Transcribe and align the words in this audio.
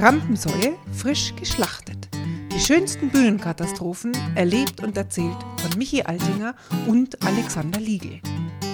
Rampensäue 0.00 0.76
frisch 0.92 1.34
geschlachtet. 1.36 2.08
Die 2.50 2.58
schönsten 2.58 3.10
Bühnenkatastrophen 3.10 4.12
erlebt 4.34 4.82
und 4.82 4.96
erzählt 4.96 5.36
von 5.58 5.78
Michi 5.78 6.00
Altinger 6.02 6.54
und 6.86 7.22
Alexander 7.26 7.78
Liegel. 7.78 8.20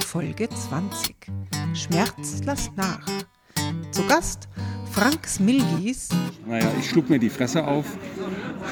Folge 0.06 0.48
20. 0.48 1.16
Schmerz 1.74 2.42
lass 2.44 2.70
nach. 2.76 3.04
Zu 3.90 4.06
Gast 4.06 4.48
Frank 4.92 5.26
Smilgis. 5.26 6.10
Naja, 6.46 6.68
ich 6.78 6.88
schlug 6.88 7.10
mir 7.10 7.18
die 7.18 7.28
Fresse 7.28 7.66
auf 7.66 7.86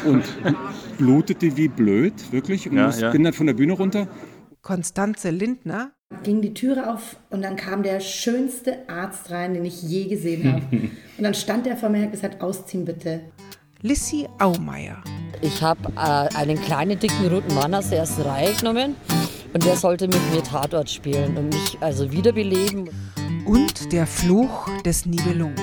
und 0.05 0.23
blutete 0.97 1.57
wie 1.57 1.67
blöd, 1.67 2.15
wirklich. 2.31 2.71
Und 2.71 2.77
Ja, 2.77 2.91
ja. 2.91 3.11
bin 3.11 3.25
dann 3.25 3.33
von 3.33 3.49
der 3.49 3.55
Bühne 3.55 3.73
runter. 3.73 4.07
Konstanze 4.63 5.31
Lindner. 5.31 5.91
Ging 6.23 6.41
die 6.41 6.55
Türe 6.55 6.93
auf 6.93 7.17
und 7.31 7.43
dann 7.43 7.57
kam 7.57 7.83
der 7.83 8.01
schönste 8.01 8.89
Arzt 8.89 9.31
rein, 9.31 9.55
den 9.55 9.65
ich 9.65 9.83
je 9.83 10.05
gesehen 10.05 10.53
habe. 10.53 10.65
und 11.19 11.25
dann 11.25 11.35
stand 11.35 11.67
er 11.67 11.77
vor 11.77 11.89
mir 11.89 11.99
und 11.99 12.05
hat 12.05 12.13
gesagt, 12.13 12.43
ausziehen 12.43 12.85
bitte. 12.85 13.21
Lissy 13.83 14.27
Aumeier. 14.39 15.03
Ich 15.43 15.63
habe 15.63 15.93
äh, 15.97 16.35
einen 16.37 16.61
kleinen, 16.61 16.99
dicken, 16.99 17.27
roten 17.27 17.55
Mann 17.55 17.75
aus 17.75 17.91
der 17.91 17.99
ersten 17.99 18.23
Reihe 18.23 18.55
genommen 18.55 18.97
und 19.53 19.65
der 19.65 19.77
sollte 19.77 20.09
mit 20.09 20.21
mir 20.33 20.43
Tatort 20.43 20.89
spielen 20.89 21.37
und 21.37 21.53
mich 21.53 21.79
also 21.81 22.11
wiederbeleben. 22.11 22.89
Und 23.45 23.93
der 23.93 24.07
Fluch 24.07 24.69
des 24.83 25.05
Nibelungen. 25.05 25.55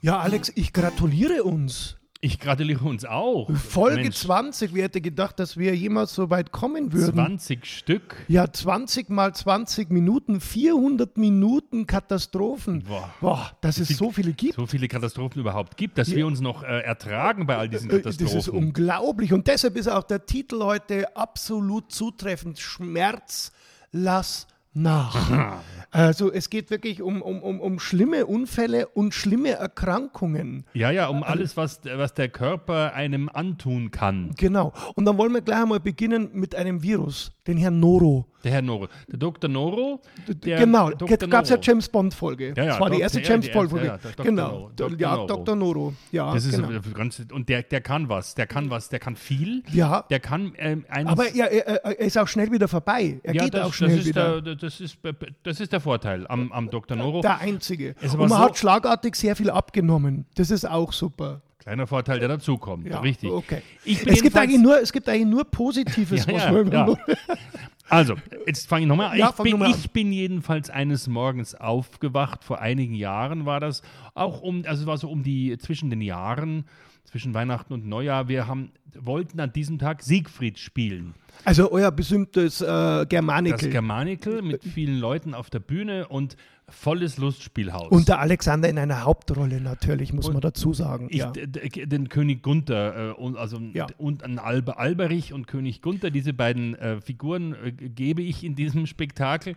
Ja, 0.00 0.18
Alex, 0.18 0.52
ich 0.54 0.72
gratuliere 0.72 1.44
uns. 1.44 1.96
Ich 2.24 2.40
gratuliere 2.40 2.82
uns 2.84 3.04
auch. 3.04 3.50
Folge 3.54 4.00
Mensch, 4.04 4.16
20. 4.16 4.72
Wer 4.72 4.84
hätte 4.84 5.02
gedacht, 5.02 5.38
dass 5.38 5.58
wir 5.58 5.76
jemals 5.76 6.14
so 6.14 6.30
weit 6.30 6.52
kommen 6.52 6.90
würden? 6.94 7.12
20 7.14 7.66
Stück. 7.66 8.16
Ja, 8.28 8.50
20 8.50 9.10
mal 9.10 9.34
20 9.34 9.90
Minuten, 9.90 10.40
400 10.40 11.18
Minuten 11.18 11.86
Katastrophen. 11.86 12.82
Boah. 12.84 13.12
Boah, 13.20 13.50
dass 13.60 13.76
es 13.78 13.88
so 13.88 14.10
viele 14.10 14.32
gibt. 14.32 14.54
So 14.54 14.66
viele 14.66 14.88
Katastrophen 14.88 15.38
überhaupt 15.42 15.76
gibt, 15.76 15.98
dass 15.98 16.10
wir 16.10 16.26
uns 16.26 16.40
noch 16.40 16.62
äh, 16.62 16.80
ertragen 16.80 17.46
bei 17.46 17.58
all 17.58 17.68
diesen 17.68 17.90
Äh, 17.90 18.00
Das 18.00 18.14
ist 18.16 18.20
Katastrophen. 18.26 18.58
unglaublich. 18.68 19.34
Und 19.34 19.46
deshalb 19.46 19.76
ist 19.76 19.88
auch 19.88 20.04
der 20.04 20.24
Titel 20.24 20.62
heute 20.62 21.14
absolut 21.16 21.92
zutreffend. 21.92 22.58
Schmerz, 22.58 23.52
lass 23.92 24.46
nach. 24.74 25.60
Also 25.90 26.32
es 26.32 26.50
geht 26.50 26.70
wirklich 26.70 27.02
um, 27.02 27.22
um, 27.22 27.40
um, 27.40 27.60
um 27.60 27.78
schlimme 27.78 28.26
Unfälle 28.26 28.88
und 28.88 29.14
schlimme 29.14 29.50
Erkrankungen. 29.50 30.64
ja, 30.74 30.90
ja, 30.90 31.06
um 31.06 31.22
alles, 31.22 31.56
was, 31.56 31.80
was 31.84 32.14
der 32.14 32.28
Körper 32.28 32.94
einem 32.94 33.30
antun 33.32 33.92
kann. 33.92 34.32
Genau. 34.36 34.72
Und 34.96 35.04
dann 35.04 35.16
wollen 35.18 35.32
wir 35.32 35.40
gleich 35.40 35.62
einmal 35.62 35.78
beginnen 35.80 36.30
mit 36.32 36.56
einem 36.56 36.82
Virus, 36.82 37.30
den 37.46 37.58
Herrn 37.58 37.78
Noro. 37.78 38.26
Der 38.44 38.52
Herr 38.52 38.62
Noro. 38.62 38.88
Der 39.08 39.18
Dr. 39.18 39.48
Noro. 39.48 40.02
Der 40.28 40.58
genau, 40.58 40.90
jetzt 40.90 41.30
gab 41.30 41.44
es 41.44 41.50
ja. 41.50 41.56
James 41.62 41.88
Bond-Folge. 41.88 42.52
Ja, 42.54 42.64
ja, 42.64 42.70
das 42.72 42.80
war 42.80 42.90
die 42.90 42.96
Dr. 42.96 43.02
erste 43.02 43.20
ja, 43.22 43.28
James 43.30 43.46
die 43.46 43.52
Bond-Folge. 43.52 43.86
ja, 43.86 43.96
Dr. 43.96 44.24
genau. 44.26 44.48
Noro, 44.50 44.70
Dr. 44.76 44.98
Ja. 44.98 45.26
Dr. 45.26 45.56
Noro. 45.56 45.94
Ja, 46.12 46.34
Das 46.34 46.44
ist 46.44 46.56
genau. 46.56 46.70
äh, 46.70 46.80
ganz, 46.92 47.22
und 47.32 47.48
der, 47.48 47.62
der 47.62 47.80
kann 47.80 48.10
was, 48.10 48.34
der 48.34 48.46
kann 48.46 48.68
was, 48.68 48.90
der 48.90 48.98
kann 48.98 49.16
viel. 49.16 49.62
Ja. 49.72 50.04
Der 50.10 50.20
kann 50.20 50.52
ähm, 50.58 50.84
Aber 50.90 51.34
er, 51.34 51.50
er, 51.50 51.84
er 51.86 51.98
ist 52.00 52.18
auch 52.18 52.28
schnell 52.28 52.52
wieder 52.52 52.68
vorbei. 52.68 53.18
Er 53.22 53.32
geht 53.32 53.54
das, 53.54 53.62
auch 53.62 53.72
schnell 53.72 54.04
wieder. 54.04 54.42
Der, 54.42 54.56
das, 54.64 54.80
ist, 54.80 54.98
das 55.42 55.60
ist 55.60 55.72
der 55.72 55.80
Vorteil 55.80 56.26
am, 56.28 56.50
am 56.52 56.70
Dr. 56.70 56.96
Noro. 56.96 57.20
Der 57.20 57.38
einzige. 57.38 57.94
Und 58.02 58.18
man 58.18 58.28
so- 58.28 58.38
hat 58.38 58.58
schlagartig 58.58 59.14
sehr 59.14 59.36
viel 59.36 59.50
abgenommen. 59.50 60.26
Das 60.34 60.50
ist 60.50 60.68
auch 60.68 60.92
super. 60.92 61.42
Kleiner 61.58 61.86
Vorteil, 61.86 62.18
der 62.18 62.28
dazukommt. 62.28 62.86
Ja, 62.86 63.00
Richtig. 63.00 63.30
Okay. 63.30 63.62
Es 63.86 64.22
gibt, 64.22 64.36
eigentlich 64.36 64.60
nur, 64.60 64.80
es 64.82 64.92
gibt 64.92 65.08
eigentlich 65.08 65.26
nur 65.28 65.44
Positives, 65.44 66.26
Ja, 66.26 66.34
was 66.34 66.44
ja, 66.44 66.52
man 66.52 66.70
ja. 66.70 66.96
Also, 67.88 68.14
jetzt 68.46 68.68
fange 68.68 68.82
ich 68.82 68.88
nochmal 68.88 69.10
an. 69.12 69.18
Ja, 69.18 69.34
ich, 69.36 69.42
bin, 69.42 69.62
ich 69.66 69.90
bin 69.90 70.12
jedenfalls 70.12 70.70
eines 70.70 71.06
Morgens 71.06 71.54
aufgewacht, 71.54 72.42
vor 72.42 72.60
einigen 72.60 72.94
Jahren 72.94 73.44
war 73.46 73.60
das, 73.60 73.82
auch 74.14 74.40
um, 74.40 74.64
also 74.66 74.82
es 74.82 74.86
war 74.86 74.96
so 74.98 75.10
um 75.10 75.22
die, 75.22 75.56
zwischen 75.58 75.90
den 75.90 76.00
Jahren, 76.00 76.64
zwischen 77.14 77.32
Weihnachten 77.32 77.72
und 77.72 77.86
Neujahr, 77.86 78.26
wir 78.26 78.48
haben, 78.48 78.72
wollten 78.98 79.38
an 79.38 79.52
diesem 79.52 79.78
Tag 79.78 80.02
Siegfried 80.02 80.58
spielen. 80.58 81.14
Also 81.44 81.70
euer 81.70 81.92
berühmtes 81.92 82.60
äh, 82.60 82.66
Das 82.66 83.08
Germanikel. 83.08 83.70
Germanikel 83.70 84.42
mit 84.42 84.64
vielen 84.64 84.98
Leuten 84.98 85.32
auf 85.32 85.48
der 85.48 85.60
Bühne 85.60 86.08
und 86.08 86.36
volles 86.68 87.16
Lustspielhaus. 87.18 87.92
Und 87.92 88.08
der 88.08 88.18
Alexander 88.18 88.68
in 88.68 88.80
einer 88.80 89.04
Hauptrolle 89.04 89.60
natürlich, 89.60 90.12
muss 90.12 90.26
Und 90.26 90.32
man 90.32 90.40
dazu 90.40 90.72
sagen. 90.72 91.06
Ich, 91.08 91.18
ja. 91.18 91.30
den 91.30 92.08
König 92.08 92.42
Gunther 92.42 93.10
äh, 93.10 93.12
und 93.12 93.36
also 93.36 93.60
Ja. 93.60 93.86
und 93.96 94.24
an 94.24 94.40
Albe 94.40 94.76
Alberich 94.78 95.32
und 95.32 95.46
König 95.46 95.82
Gunther, 95.82 96.10
diese 96.10 96.32
beiden 96.32 96.74
äh, 96.74 97.00
Figuren 97.00 97.54
äh, 97.64 97.70
gebe 97.70 98.22
ich 98.22 98.42
in 98.42 98.56
diesem 98.56 98.88
Spektakel 98.88 99.54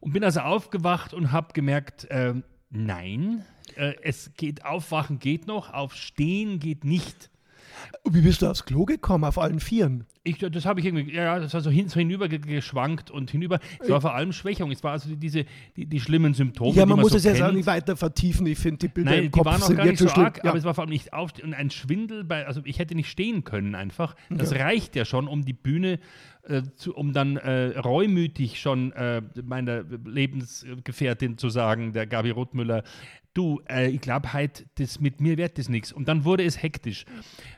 und 0.00 0.12
bin 0.12 0.24
also 0.24 0.40
aufgewacht 0.40 1.14
und 1.14 1.30
habe 1.30 1.52
gemerkt, 1.52 2.10
äh, 2.10 2.34
nein, 2.76 3.44
äh, 3.76 3.94
es 4.02 4.32
geht 4.36 4.64
aufwachen 4.64 5.18
geht 5.18 5.46
noch, 5.46 5.72
aufstehen 5.72 6.60
geht 6.60 6.84
nicht. 6.84 7.30
Wie 8.08 8.20
bist 8.20 8.42
du 8.42 8.46
aufs 8.46 8.64
Klo 8.64 8.84
gekommen? 8.84 9.24
Auf 9.24 9.38
allen 9.38 9.60
Vieren? 9.60 10.04
Ich, 10.24 10.38
das 10.38 10.64
habe 10.66 10.80
ich 10.80 10.86
irgendwie, 10.86 11.12
ja, 11.14 11.38
das 11.38 11.54
war 11.54 11.60
so, 11.60 11.70
hin, 11.70 11.88
so 11.88 12.00
hinüber 12.00 12.28
ge- 12.28 12.40
geschwankt 12.40 13.12
und 13.12 13.30
hinüber. 13.30 13.60
Es 13.78 13.88
war 13.88 14.00
vor 14.00 14.14
allem 14.14 14.32
Schwächung. 14.32 14.72
Es 14.72 14.82
war 14.82 14.92
also 14.92 15.08
die- 15.10 15.16
diese, 15.16 15.44
die, 15.76 15.86
die 15.86 16.00
schlimmen 16.00 16.34
Symptome. 16.34 16.74
ja, 16.74 16.82
die 16.84 16.88
man 16.88 16.98
muss 17.00 17.12
so 17.12 17.18
es 17.18 17.24
jetzt 17.24 17.40
auch 17.42 17.52
nicht 17.52 17.66
weiter 17.66 17.96
vertiefen. 17.96 18.44
Ich 18.46 18.58
finde, 18.58 18.78
die 18.78 18.88
Bilder 18.88 19.10
Nein, 19.10 19.18
im 19.20 19.24
die 19.26 19.30
Kopf 19.30 19.46
waren 19.46 19.62
auch 19.62 19.66
sind 19.66 19.76
gar 19.76 19.84
nicht 19.86 19.98
so 19.98 20.08
schon 20.08 20.24
arg, 20.24 20.34
schlimm. 20.36 20.44
Ja. 20.46 20.50
aber 20.50 20.58
es 20.58 20.64
war 20.64 20.74
vor 20.74 20.82
allem 20.82 20.90
nicht 20.90 21.12
auf 21.12 21.30
und 21.42 21.54
ein 21.54 21.70
Schwindel 21.70 22.24
bei, 22.24 22.44
also 22.46 22.60
ich 22.64 22.78
hätte 22.80 22.94
nicht 22.96 23.08
stehen 23.08 23.44
können 23.44 23.74
einfach. 23.76 24.16
Das 24.30 24.52
reicht 24.52 24.96
ja 24.96 25.04
schon, 25.04 25.28
um 25.28 25.44
die 25.44 25.52
Bühne, 25.52 26.00
äh, 26.48 26.62
zu, 26.74 26.94
um 26.94 27.12
dann 27.12 27.36
äh, 27.36 27.78
reumütig 27.78 28.60
schon 28.60 28.92
äh, 28.92 29.22
meiner 29.44 29.84
Lebensgefährtin 30.04 31.38
zu 31.38 31.48
sagen, 31.50 31.92
der 31.92 32.06
Gabi 32.06 32.30
Rothmüller, 32.30 32.82
du, 33.36 33.60
äh, 33.68 33.88
ich 33.90 34.00
glaube 34.00 34.32
halt, 34.32 34.66
das 34.78 35.00
mit 35.00 35.20
mir 35.20 35.36
wird 35.36 35.58
das 35.58 35.68
nichts. 35.68 35.92
Und 35.92 36.08
dann 36.08 36.24
wurde 36.24 36.44
es 36.44 36.62
hektisch. 36.62 37.04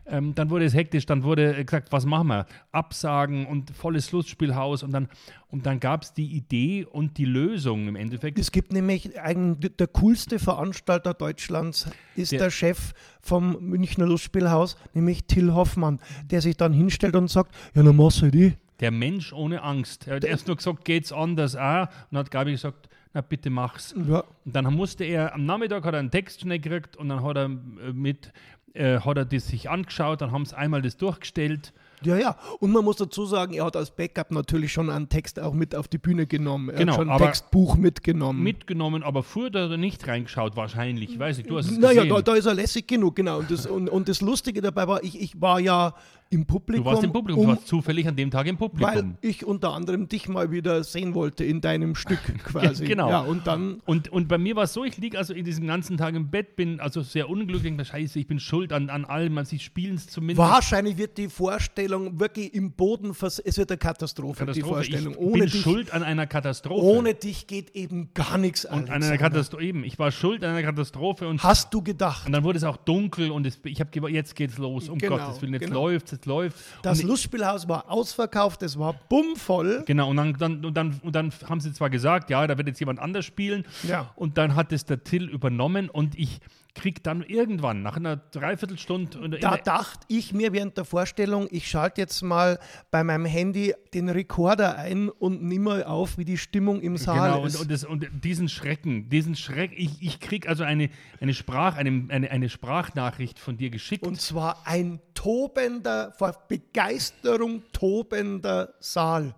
Ähm, 0.06 0.34
dann 0.34 0.50
wurde 0.50 0.64
es 0.64 0.74
hektisch, 0.74 1.06
dann 1.06 1.22
wurde 1.22 1.56
äh, 1.56 1.64
gesagt, 1.64 1.92
was 1.92 2.06
machen 2.06 2.28
wir? 2.28 2.46
Absagen 2.72 3.46
und 3.46 3.70
volles 3.76 4.12
Lustspielhaus 4.12 4.82
und 4.82 4.92
dann, 4.92 5.08
und 5.48 5.66
dann 5.66 5.80
gab 5.80 6.02
es 6.02 6.12
die 6.14 6.26
Idee 6.26 6.84
und 6.84 7.18
die 7.18 7.24
Lösung 7.24 7.88
im 7.88 7.96
Endeffekt. 7.96 8.38
Es 8.38 8.52
gibt 8.52 8.72
nämlich 8.72 9.20
eigentlich 9.20 9.76
der 9.76 9.86
coolste 9.88 10.38
Veranstalter 10.38 11.14
Deutschlands 11.14 11.90
ist 12.16 12.32
Der- 12.32 12.38
der, 12.38 12.50
Chef 12.50 12.92
vom 13.20 13.56
Münchner 13.60 14.06
Lustspielhaus, 14.06 14.76
nämlich 14.94 15.24
Till 15.24 15.52
Hoffmann, 15.52 15.98
der 16.30 16.40
sich 16.40 16.56
dann 16.56 16.72
hinstellt 16.72 17.14
und 17.16 17.28
sagt, 17.30 17.54
ja, 17.74 17.82
dann 17.82 17.96
machst 17.96 18.22
du 18.22 18.30
die. 18.30 18.54
Der 18.80 18.90
Mensch 18.92 19.32
ohne 19.32 19.62
Angst. 19.62 20.06
Er 20.06 20.16
hat 20.16 20.24
erst 20.24 20.46
nur 20.46 20.56
gesagt, 20.56 20.84
geht's 20.84 21.12
anders 21.12 21.56
auch? 21.56 21.88
Und 22.10 22.18
hat 22.18 22.30
Gabi 22.30 22.52
gesagt, 22.52 22.88
na 23.14 23.20
bitte 23.20 23.50
mach's. 23.50 23.94
Ja. 24.08 24.24
Und 24.44 24.54
dann 24.54 24.72
musste 24.74 25.04
er, 25.04 25.34
am 25.34 25.46
Nachmittag 25.46 25.84
hat 25.84 25.94
er 25.94 26.00
einen 26.00 26.10
Text 26.10 26.40
schnell 26.40 26.58
gekriegt 26.58 26.96
und 26.96 27.08
dann 27.08 27.22
hat 27.22 27.36
er 27.36 27.44
äh, 27.46 27.92
mit, 27.92 28.32
äh, 28.74 29.00
hat 29.00 29.16
er 29.16 29.24
das 29.24 29.48
sich 29.48 29.70
angeschaut, 29.70 30.20
dann 30.20 30.32
haben 30.32 30.44
sie 30.44 30.56
einmal 30.56 30.82
das 30.82 30.96
durchgestellt. 30.96 31.72
Ja, 32.02 32.16
ja. 32.16 32.36
Und 32.60 32.70
man 32.70 32.84
muss 32.84 32.96
dazu 32.96 33.26
sagen, 33.26 33.54
er 33.54 33.64
hat 33.64 33.76
als 33.76 33.90
Backup 33.90 34.30
natürlich 34.30 34.72
schon 34.72 34.88
einen 34.88 35.08
Text 35.08 35.40
auch 35.40 35.52
mit 35.52 35.74
auf 35.74 35.88
die 35.88 35.98
Bühne 35.98 36.26
genommen. 36.26 36.68
Er 36.68 36.76
Genau, 36.78 36.92
hat 36.92 37.00
schon 37.00 37.10
ein 37.10 37.18
Textbuch 37.18 37.76
mitgenommen. 37.76 38.42
Mitgenommen, 38.42 39.02
aber 39.02 39.22
früher 39.22 39.46
hat 39.46 39.54
er 39.54 39.76
nicht 39.76 40.06
reingeschaut, 40.06 40.54
wahrscheinlich. 40.56 41.18
Weiß 41.18 41.38
ich, 41.38 41.46
du 41.46 41.58
hast 41.58 41.70
es 41.70 41.78
naja, 41.78 42.04
da, 42.04 42.22
da 42.22 42.34
ist 42.34 42.46
er 42.46 42.54
lässig 42.54 42.86
genug, 42.86 43.16
genau. 43.16 43.38
Und 43.38 43.50
das, 43.50 43.66
und, 43.66 43.88
und 43.88 44.08
das 44.08 44.20
Lustige 44.20 44.60
dabei 44.60 44.86
war, 44.86 45.02
ich, 45.02 45.20
ich 45.20 45.40
war 45.40 45.58
ja 45.58 45.94
im 46.30 46.44
Publikum. 46.46 46.84
du 46.84 46.90
warst 46.90 47.02
im 47.04 47.12
Publikum, 47.12 47.40
um, 47.42 47.46
du 47.48 47.52
warst 47.56 47.66
zufällig 47.68 48.06
an 48.06 48.14
dem 48.16 48.30
Tag 48.30 48.46
im 48.46 48.58
weil 48.60 48.68
Publikum. 48.68 49.16
ich 49.22 49.44
unter 49.46 49.72
anderem 49.72 50.08
dich 50.08 50.28
mal 50.28 50.50
wieder 50.50 50.84
sehen 50.84 51.14
wollte 51.14 51.44
in 51.44 51.60
deinem 51.60 51.94
Stück 51.94 52.20
quasi. 52.44 52.84
genau. 52.86 53.08
Ja, 53.08 53.20
und 53.20 53.46
dann 53.46 53.80
Und, 53.86 54.08
und 54.08 54.28
bei 54.28 54.36
mir 54.38 54.54
war 54.56 54.64
es 54.64 54.72
so, 54.72 54.84
ich 54.84 54.96
liege 54.98 55.16
also 55.16 55.32
in 55.32 55.44
diesem 55.44 55.66
ganzen 55.66 55.96
Tag 55.96 56.14
im 56.14 56.28
Bett, 56.30 56.56
bin 56.56 56.80
also 56.80 57.00
sehr 57.02 57.30
unglücklich, 57.30 57.62
denke, 57.62 57.84
scheiße, 57.84 58.18
ich 58.18 58.26
bin 58.26 58.40
schuld 58.40 58.72
an, 58.72 58.90
an 58.90 59.04
allem, 59.04 59.34
man 59.34 59.44
sie 59.46 59.58
spielen 59.58 59.94
es 59.94 60.06
zumindest. 60.06 60.38
Wahrscheinlich 60.38 60.98
wird 60.98 61.16
die 61.18 61.28
Vorstellung 61.28 62.20
wirklich 62.20 62.52
im 62.54 62.72
Boden, 62.72 63.14
vers 63.14 63.38
es 63.38 63.56
wird 63.56 63.70
eine 63.70 63.78
Katastrophe, 63.78 64.40
die 64.40 64.46
Katastrophe. 64.46 64.74
Vorstellung. 64.74 65.12
Ich 65.14 65.18
Ohne 65.18 65.38
bin 65.44 65.50
dich, 65.50 65.60
schuld 65.62 65.92
an 65.92 66.02
einer 66.02 66.26
Katastrophe. 66.26 66.82
ohne 66.84 67.14
dich 67.14 67.46
geht 67.46 67.74
eben 67.74 68.10
gar 68.14 68.36
nichts 68.38 68.64
und 68.64 68.90
an 68.90 69.02
einer. 69.02 69.16
Katastrophe 69.18 69.64
eben. 69.64 69.84
Ich 69.84 69.98
war 69.98 70.10
schuld 70.10 70.44
an 70.44 70.50
einer 70.50 70.62
Katastrophe 70.62 71.26
und, 71.28 71.42
Hast 71.42 71.72
du 71.72 71.82
gedacht? 71.82 72.26
und 72.26 72.32
dann 72.32 72.44
wurde 72.44 72.58
es 72.58 72.64
auch 72.64 72.76
dunkel 72.76 73.30
und 73.30 73.46
es, 73.46 73.58
ich 73.64 73.80
habe 73.80 74.10
jetzt 74.10 74.36
geht's 74.36 74.58
los. 74.58 74.88
Um 74.88 74.98
Genau, 74.98 75.16
Gottes 75.18 75.40
Willen, 75.40 75.54
jetzt 75.54 75.62
genau. 75.66 75.86
läuft's, 75.88 76.17
jetzt 76.18 76.26
läuft's. 76.26 76.62
Das 76.82 77.00
und, 77.00 77.08
Lustspielhaus 77.08 77.68
war 77.68 77.90
ausverkauft, 77.90 78.62
es 78.62 78.78
war 78.78 78.94
bummvoll. 79.08 79.84
Genau, 79.86 80.10
und 80.10 80.16
dann, 80.16 80.34
dann, 80.34 80.64
und, 80.64 80.74
dann, 80.74 81.00
und 81.02 81.14
dann 81.14 81.32
haben 81.48 81.60
sie 81.60 81.72
zwar 81.72 81.90
gesagt, 81.90 82.30
ja, 82.30 82.46
da 82.46 82.58
wird 82.58 82.68
jetzt 82.68 82.80
jemand 82.80 82.98
anders 82.98 83.24
spielen. 83.24 83.64
Ja. 83.84 84.10
Und 84.16 84.36
dann 84.38 84.54
hat 84.54 84.72
es 84.72 84.84
der 84.84 85.04
Till 85.04 85.28
übernommen 85.28 85.88
und 85.88 86.18
ich 86.18 86.40
krieg 86.78 87.02
dann 87.02 87.22
irgendwann, 87.22 87.82
nach 87.82 87.96
einer 87.96 88.16
Dreiviertelstunde, 88.16 89.18
oder 89.18 89.38
Da 89.38 89.56
dachte 89.56 90.06
ich 90.08 90.32
mir 90.32 90.52
während 90.52 90.76
der 90.76 90.84
Vorstellung, 90.84 91.48
ich 91.50 91.68
schalte 91.68 92.00
jetzt 92.00 92.22
mal 92.22 92.58
bei 92.90 93.04
meinem 93.04 93.24
Handy 93.26 93.74
den 93.92 94.08
Rekorder 94.08 94.76
ein 94.78 95.08
und 95.08 95.42
nimm 95.42 95.64
mal 95.64 95.84
auf, 95.84 96.18
wie 96.18 96.24
die 96.24 96.38
Stimmung 96.38 96.80
im 96.80 96.96
Saal 96.96 97.30
Genau, 97.30 97.40
und, 97.42 97.48
ist. 97.48 97.60
und, 97.60 97.70
das, 97.70 97.84
und 97.84 98.08
diesen 98.24 98.48
Schrecken, 98.48 99.08
diesen 99.08 99.34
Schreck, 99.34 99.72
ich, 99.76 100.00
ich 100.00 100.20
krieg 100.20 100.48
also 100.48 100.64
eine, 100.64 100.88
eine, 101.20 101.34
Sprach, 101.34 101.76
eine, 101.76 102.06
eine, 102.08 102.30
eine 102.30 102.48
Sprachnachricht 102.48 103.38
von 103.38 103.56
dir 103.56 103.70
geschickt. 103.70 104.06
Und 104.06 104.20
zwar 104.20 104.62
ein 104.64 105.00
tobender, 105.14 106.12
vor 106.16 106.34
Begeisterung 106.48 107.62
tobender 107.72 108.74
Saal. 108.78 109.34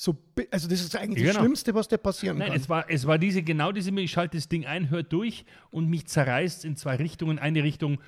So, 0.00 0.16
also 0.52 0.68
das 0.68 0.80
ist 0.80 0.94
eigentlich 0.94 1.24
das 1.24 1.32
Genau. 1.32 1.44
Schlimmste, 1.44 1.74
was 1.74 1.88
dir 1.88 1.98
passieren 1.98 2.38
Nein, 2.38 2.50
kann. 2.52 2.56
es 2.56 2.68
war, 2.68 2.88
es 2.88 3.04
war 3.08 3.18
diese, 3.18 3.42
genau 3.42 3.72
diese, 3.72 3.90
ich 3.90 4.12
schalte 4.12 4.36
das 4.36 4.48
Ding 4.48 4.64
ein, 4.64 4.90
hört 4.90 5.12
durch 5.12 5.44
und 5.72 5.88
mich 5.88 6.06
zerreißt 6.06 6.64
in 6.64 6.76
zwei 6.76 6.94
Richtungen. 6.94 7.40
Eine 7.40 7.64
Richtung, 7.64 7.98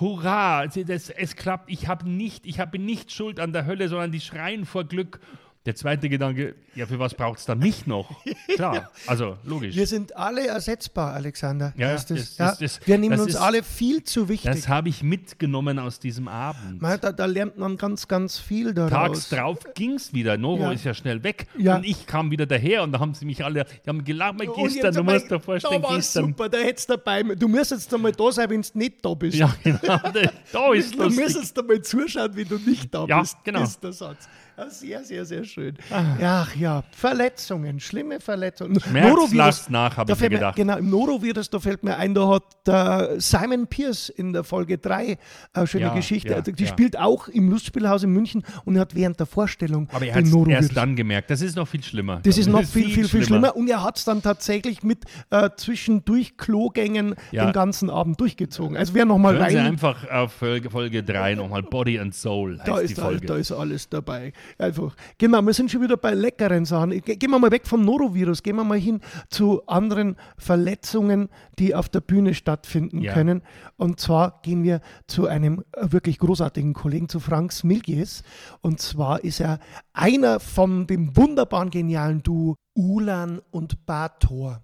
hurra, 0.00 0.64
es, 0.64 0.78
das, 0.86 1.10
es 1.10 1.36
klappt, 1.36 1.70
ich 1.70 1.88
habe 1.88 2.08
nicht, 2.08 2.46
ich 2.46 2.58
habe 2.58 2.78
nicht 2.78 3.12
Schuld 3.12 3.38
an 3.38 3.52
der 3.52 3.66
Hölle, 3.66 3.90
sondern 3.90 4.12
die 4.12 4.20
schreien 4.20 4.64
vor 4.64 4.84
Glück. 4.84 5.20
Der 5.66 5.74
zweite 5.74 6.08
Gedanke, 6.08 6.54
ja, 6.76 6.86
für 6.86 6.98
was 7.00 7.12
braucht 7.14 7.40
es 7.40 7.44
dann 7.44 7.58
mich 7.58 7.86
noch? 7.88 8.08
Klar, 8.54 8.90
also 9.08 9.36
logisch. 9.44 9.74
Wir 9.74 9.86
sind 9.88 10.16
alle 10.16 10.46
ersetzbar, 10.46 11.12
Alexander. 11.14 11.72
Ja, 11.76 11.96
du 11.96 12.14
das- 12.14 12.38
ja, 12.38 12.46
das- 12.50 12.58
das- 12.60 12.80
wir 12.86 12.98
nehmen 12.98 13.16
das 13.16 13.20
uns 13.26 13.30
ist- 13.34 13.40
alle 13.40 13.62
viel 13.64 14.04
zu 14.04 14.28
wichtig. 14.28 14.50
Das 14.50 14.68
habe 14.68 14.88
ich 14.88 15.02
mitgenommen 15.02 15.78
aus 15.80 15.98
diesem 15.98 16.28
Abend. 16.28 16.80
Man, 16.80 17.00
da, 17.00 17.10
da 17.10 17.26
lernt 17.26 17.58
man 17.58 17.76
ganz, 17.76 18.06
ganz 18.06 18.38
viel 18.38 18.72
daraus. 18.74 18.90
Tags 18.90 19.28
drauf 19.30 19.58
ging 19.74 19.94
es 19.94 20.12
wieder. 20.14 20.36
Noro 20.38 20.62
Ja. 20.62 20.70
ist 20.72 20.84
ja 20.84 20.94
schnell 20.94 21.22
weg. 21.24 21.46
Ja. 21.58 21.76
Und 21.76 21.84
ich 21.84 22.06
kam 22.06 22.30
wieder 22.30 22.46
daher 22.46 22.84
und 22.84 22.92
da 22.92 23.00
haben 23.00 23.12
sie 23.14 23.24
mich 23.24 23.44
alle, 23.44 23.64
die 23.84 23.88
haben 23.88 24.04
gelacht, 24.04 24.34
mein 24.38 24.46
gestern, 24.54 24.84
jetzt 24.84 24.96
du 24.96 25.02
musst 25.02 25.30
dir 25.30 25.40
vorstellen, 25.40 25.82
da 25.82 25.94
gestern. 25.96 26.26
super, 26.26 26.48
da 26.48 26.58
hättest 26.58 26.88
du 26.90 26.94
dabei. 26.96 27.22
Du 27.24 27.48
müsstest 27.48 27.92
einmal 27.92 28.12
da 28.12 28.30
sein, 28.30 28.48
wenn 28.50 28.62
du 28.62 28.68
nicht 28.74 29.04
da 29.04 29.14
bist. 29.14 29.36
Ja, 29.36 29.52
genau. 29.64 29.78
Da 29.82 30.72
ist 30.74 30.94
Du 30.94 31.02
lustig. 31.02 31.24
müsstest 31.24 31.58
einmal 31.58 31.82
zuschauen, 31.82 32.36
wie 32.36 32.44
du 32.44 32.56
nicht 32.58 32.94
da 32.94 33.04
Ja, 33.06 33.20
bist. 33.20 33.36
genau. 33.42 33.60
Ah. 33.60 33.64
Ist 33.64 33.82
der 33.82 33.92
Satz. 33.92 34.28
Sehr, 34.68 35.04
sehr, 35.04 35.24
sehr 35.24 35.44
schön. 35.44 35.74
Ach 35.90 36.56
ja, 36.56 36.82
Verletzungen, 36.90 37.78
schlimme 37.78 38.20
Verletzungen. 38.20 38.80
Schmerz 38.80 39.32
lasst 39.32 39.70
nach, 39.70 39.96
habe 39.96 40.06
da 40.08 40.14
ich 40.14 40.18
mir 40.18 40.20
fällt 40.20 40.32
mir, 40.32 40.38
gedacht. 40.38 40.56
Genau, 40.56 40.76
im 40.78 40.90
Norovirus, 40.90 41.50
da 41.50 41.60
fällt 41.60 41.82
mir 41.84 41.96
ein, 41.96 42.14
da 42.14 42.28
hat 42.28 42.42
der 42.66 43.20
Simon 43.20 43.66
Pierce 43.66 44.08
in 44.08 44.32
der 44.32 44.44
Folge 44.44 44.78
3 44.78 45.18
eine 45.52 45.66
schöne 45.66 45.84
Ja, 45.86 45.94
Geschichte. 45.94 46.30
ja, 46.30 46.40
die 46.40 46.62
ja. 46.62 46.68
spielt 46.68 46.98
auch 46.98 47.28
im 47.28 47.50
Lustspielhaus 47.50 48.02
in 48.02 48.10
München 48.10 48.42
und 48.64 48.76
er 48.76 48.82
hat 48.82 48.94
während 48.94 49.20
der 49.20 49.26
Vorstellung 49.26 49.88
Aber 49.92 50.06
er 50.06 50.20
den 50.22 50.40
hat 50.40 50.48
erst 50.48 50.76
dann 50.76 50.96
gemerkt. 50.96 51.30
Das 51.30 51.42
ist 51.42 51.56
noch 51.56 51.68
viel 51.68 51.82
schlimmer. 51.82 52.20
Das 52.22 52.38
ist 52.38 52.48
noch 52.48 52.64
viel, 52.64 52.90
viel, 52.90 53.08
viel 53.08 53.24
schlimmer. 53.24 53.56
Und 53.56 53.68
er 53.68 53.82
hat 53.82 53.98
es 53.98 54.04
dann 54.04 54.22
tatsächlich 54.22 54.82
mit 54.82 55.04
äh, 55.30 55.50
zwischendurch 55.56 56.36
Klogängen 56.36 57.14
den 57.32 57.52
ganzen 57.52 57.90
Abend 57.90 58.20
durchgezogen. 58.20 58.76
Also 58.76 58.94
wer 58.94 59.04
noch 59.04 59.18
mal 59.18 59.36
Hören 59.36 59.50
Sie 59.50 59.56
rein, 59.56 59.66
einfach 59.66 60.08
auf 60.10 60.32
Folge, 60.32 60.70
Folge 60.70 61.02
3 61.02 61.34
nochmal 61.34 61.62
Body 61.62 61.98
and 61.98 62.14
Soul 62.14 62.58
heißt 62.58 62.68
da 62.68 62.78
die 62.78 62.84
ist, 62.84 62.98
all, 62.98 63.04
Folge. 63.12 63.26
da 63.26 63.36
ist 63.36 63.52
alles 63.52 63.88
dabei. 63.88 64.32
Einfach. 64.58 64.94
Genau, 65.18 65.42
wir 65.42 65.52
sind 65.52 65.70
schon 65.70 65.82
wieder 65.82 65.96
bei 65.96 66.14
leckeren 66.14 66.64
Sachen. 66.64 66.90
Ge- 66.90 67.16
Gehen 67.16 67.30
wir 67.30 67.38
mal 67.38 67.50
weg 67.50 67.66
vom 67.66 67.84
Norovirus, 67.84 68.42
gehen 68.42 68.56
wir 68.56 68.64
mal 68.64 68.78
hin 68.78 69.00
zu 69.28 69.66
anderen 69.66 70.16
Verletzungen, 70.38 71.28
die 71.58 71.74
auf 71.74 71.88
der 71.88 72.00
Bühne 72.00 72.34
stattfinden 72.34 73.00
Ja. 73.00 73.12
können. 73.12 73.42
Und 73.76 74.00
zwar 74.00 74.40
gehen 74.42 74.62
wir 74.62 74.80
zu 75.06 75.26
einem 75.26 75.62
äh, 75.72 75.92
wirklich 75.92 76.18
großartigen 76.18 76.72
Kollegen, 76.74 77.08
zu 77.08 77.20
Frank 77.20 77.52
Smilgies. 77.52 78.22
Und 78.60 78.80
zwar 78.80 79.22
ist 79.24 79.40
er 79.40 79.58
einer 79.92 80.40
von 80.40 80.86
dem 80.86 81.16
wunderbaren, 81.16 81.70
genialen 81.70 82.22
Duo 82.22 82.56
Ulan 82.74 83.40
und 83.50 83.86
Bator. 83.86 84.60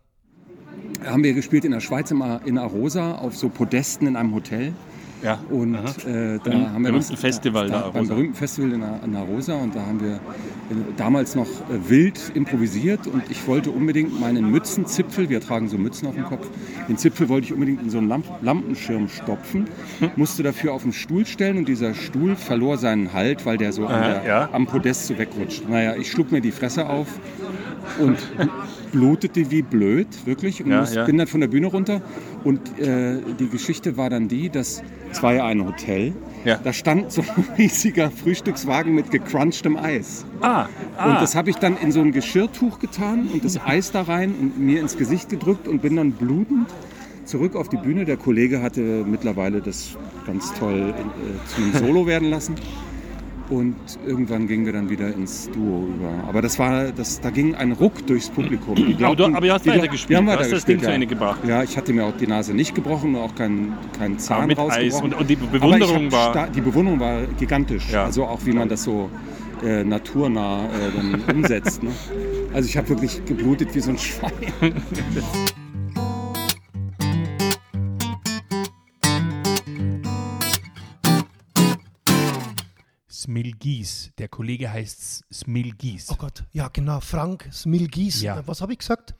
haben 1.05 1.23
wir 1.25 1.35
gespielt 1.35 1.64
in 1.64 1.73
der 1.73 1.81
Schweiz 1.81 2.11
in 2.11 2.58
Arosa 2.58 3.17
auf 3.17 3.37
so 3.37 3.49
Podesten 3.49 4.06
in 4.06 4.17
einem 4.17 4.35
Hotel. 4.35 4.73
Ja. 5.23 5.39
Und 5.51 5.75
äh, 5.75 6.39
da 6.39 6.51
Beim 6.51 6.73
haben 6.73 6.83
wir 6.83 6.91
berühmten 6.91 7.13
das, 7.13 7.21
Festival 7.21 7.69
da, 7.69 7.83
da, 7.83 7.91
beim 7.91 8.09
berühmten 8.09 8.35
Festival 8.35 8.73
in, 8.73 8.83
in 9.05 9.17
Arosa 9.17 9.55
und 9.55 9.75
da 9.75 9.87
haben 9.87 10.01
wir 10.01 10.15
äh, 10.15 10.19
damals 10.97 11.35
noch 11.35 11.47
äh, 11.47 11.89
wild 11.89 12.33
improvisiert 12.35 13.07
und 13.07 13.31
ich 13.31 13.47
wollte 13.47 13.71
unbedingt 13.71 14.19
meinen 14.21 14.51
Mützenzipfel, 14.51 15.29
wir 15.29 15.41
tragen 15.41 15.69
so 15.69 15.79
Mützen 15.79 16.09
auf 16.09 16.15
dem 16.15 16.25
Kopf, 16.25 16.49
den 16.89 16.99
Zipfel 16.99 17.29
wollte 17.29 17.47
ich 17.47 17.53
unbedingt 17.53 17.83
in 17.83 17.91
so 17.91 17.99
einen 17.99 18.09
Lamp 18.09 18.27
Lampenschirm 18.43 19.09
stopfen, 19.09 19.67
musste 20.17 20.43
dafür 20.43 20.73
auf 20.73 20.83
den 20.83 20.93
Stuhl 20.93 21.25
stellen 21.25 21.59
und 21.59 21.69
dieser 21.69 21.95
Stuhl 21.95 22.35
verlor 22.35 22.77
seinen 22.77 23.13
Halt, 23.13 23.47
weil 23.47 23.59
der 23.59 23.73
so 23.73 23.87
Aha, 23.87 24.01
der, 24.01 24.25
ja. 24.25 24.49
am 24.53 24.67
Podest 24.67 25.07
so 25.07 25.19
wegrutscht. 25.19 25.69
Naja, 25.69 25.95
ich 25.97 26.11
schlug 26.11 26.33
mir 26.33 26.41
die 26.41 26.53
Fresse 26.53 26.89
auf 26.89 27.07
und 28.01 28.19
blutete 28.93 29.50
wie 29.50 29.62
blöd, 29.62 30.06
wirklich. 30.25 30.62
Und 30.62 30.71
Ja, 30.71 30.81
muss, 30.81 30.94
ja. 30.94 31.05
bin 31.05 31.19
dann 31.19 31.27
von 31.27 31.41
der 31.41 31.49
Bühne 31.49 31.67
runter. 31.67 32.03
Und 32.44 32.79
äh, 32.79 33.17
die 33.39 33.49
Geschichte 33.49 33.97
war 33.97 34.11
dann 34.11 34.29
die, 34.29 34.49
dass 34.50 34.83
es 35.11 35.23
war 35.23 35.35
ja 35.35 35.44
ein 35.44 35.65
Hotel. 35.67 36.15
Ja. 36.44 36.59
Da 36.62 36.73
stand 36.73 37.12
so 37.12 37.23
ein 37.23 37.44
riesiger 37.59 38.11
Frühstückswagen 38.11 38.94
mit 38.94 39.11
gecrunchtem 39.11 39.77
Eis. 39.77 40.25
Ah, 40.41 40.67
ah. 40.97 41.06
Und 41.06 41.15
das 41.21 41.35
habe 41.35 41.50
ich 41.50 41.56
dann 41.56 41.77
in 41.77 41.93
so 41.93 42.00
ein 42.00 42.12
Geschirrtuch 42.12 42.79
getan 42.79 43.29
und 43.33 43.44
das 43.44 43.61
Eis 43.61 43.91
da 43.93 44.03
rein 44.03 44.35
und 44.41 44.59
mir 44.59 44.81
ins 44.81 44.97
Gesicht 44.97 45.29
gedrückt 45.29 45.69
und 45.69 45.83
bin 45.83 45.97
dann 45.97 46.12
blutend 46.12 46.69
zurück 47.25 47.56
auf 47.56 47.69
die 47.69 47.77
Bühne. 47.77 48.05
Der 48.05 48.17
Kollege 48.17 48.62
hatte 48.62 48.81
mittlerweile 48.81 49.61
das 49.61 49.97
ganz 50.27 50.53
toll 50.55 50.95
äh, 50.97 51.49
zu 51.49 51.62
einem 51.62 51.75
Solo 51.75 52.06
werden 52.06 52.31
lassen. 52.31 52.55
Und 53.52 53.76
irgendwann 54.06 54.46
gingen 54.46 54.64
wir 54.64 54.72
dann 54.72 54.88
wieder 54.88 55.08
ins 55.14 55.50
Duo 55.50 55.87
über. 55.94 56.10
Aber 56.26 56.40
das 56.40 56.58
war, 56.58 56.87
das, 56.93 57.20
da 57.20 57.28
ging 57.28 57.54
ein 57.54 57.72
Ruck 57.72 58.06
durchs 58.06 58.31
Publikum. 58.31 58.75
Die 58.76 59.04
Aber 59.04 59.14
du- 59.14 59.25
aber 59.26 59.44
ihr 59.44 59.52
hast 59.52 59.66
die- 59.66 59.70
weitergespielt. 59.70 60.08
Wir 60.10 60.16
haben 60.16 60.25
Du 60.26 60.32
hast 60.32 60.38
das 60.40 60.46
weitergespielt, 60.49 60.78
Ding 60.78 60.84
zu 60.84 60.88
ja. 60.88 60.94
Ende 60.94 61.06
gebracht. 61.06 61.40
Ja, 61.46 61.62
ich 61.62 61.76
hatte 61.76 61.93
mir 61.93 62.04
auch 62.06 62.16
die 62.16 62.26
Nase 62.26 62.54
nicht 62.54 62.75
gebrochen 62.75 63.14
und 63.14 63.20
auch 63.20 63.34
keinen 63.34 63.75
kein 63.99 64.19
Zahn 64.19 64.50
Aber 64.50 64.62
rausgebrochen. 64.62 65.12
Und- 65.12 65.20
und 65.20 65.28
die 65.31 65.37
Bewunderung 65.37 66.10
war- 66.12 66.49
Die 66.49 66.60
Bewunderung 66.62 66.99
war 67.00 67.22
gigantisch. 67.38 67.90
Ja. 67.93 68.04
Also 68.04 68.25
auch 68.25 68.40
wie 68.46 68.52
man 68.52 68.69
das 68.70 68.84
so 68.84 69.10
äh, 69.64 69.84
naturnah 69.84 70.64
äh, 70.64 70.69
dann 70.96 71.22
umsetzt. 71.37 71.82
Ne? 71.82 71.90
Also 72.54 72.69
ich 72.69 72.76
habe 72.76 72.88
wirklich 72.88 73.22
geblutet 73.26 73.75
wie 73.75 73.81
so 73.81 73.90
ein 73.90 73.99
Schwein. 73.99 74.32
Smilgis. 83.43 84.11
Der 84.19 84.29
Kollege 84.29 84.71
heißt 84.71 85.25
Smilgis. 85.33 86.11
Oh 86.11 86.17
Gott, 86.17 86.44
ja 86.53 86.69
genau, 86.69 87.00
Frank 87.00 87.49
Smilgies. 87.53 88.23
Ja. 88.23 88.39
Äh, 88.39 88.43
Was 88.47 88.61
habe 88.61 88.73
ich 88.73 88.79
gesagt? 88.79 89.15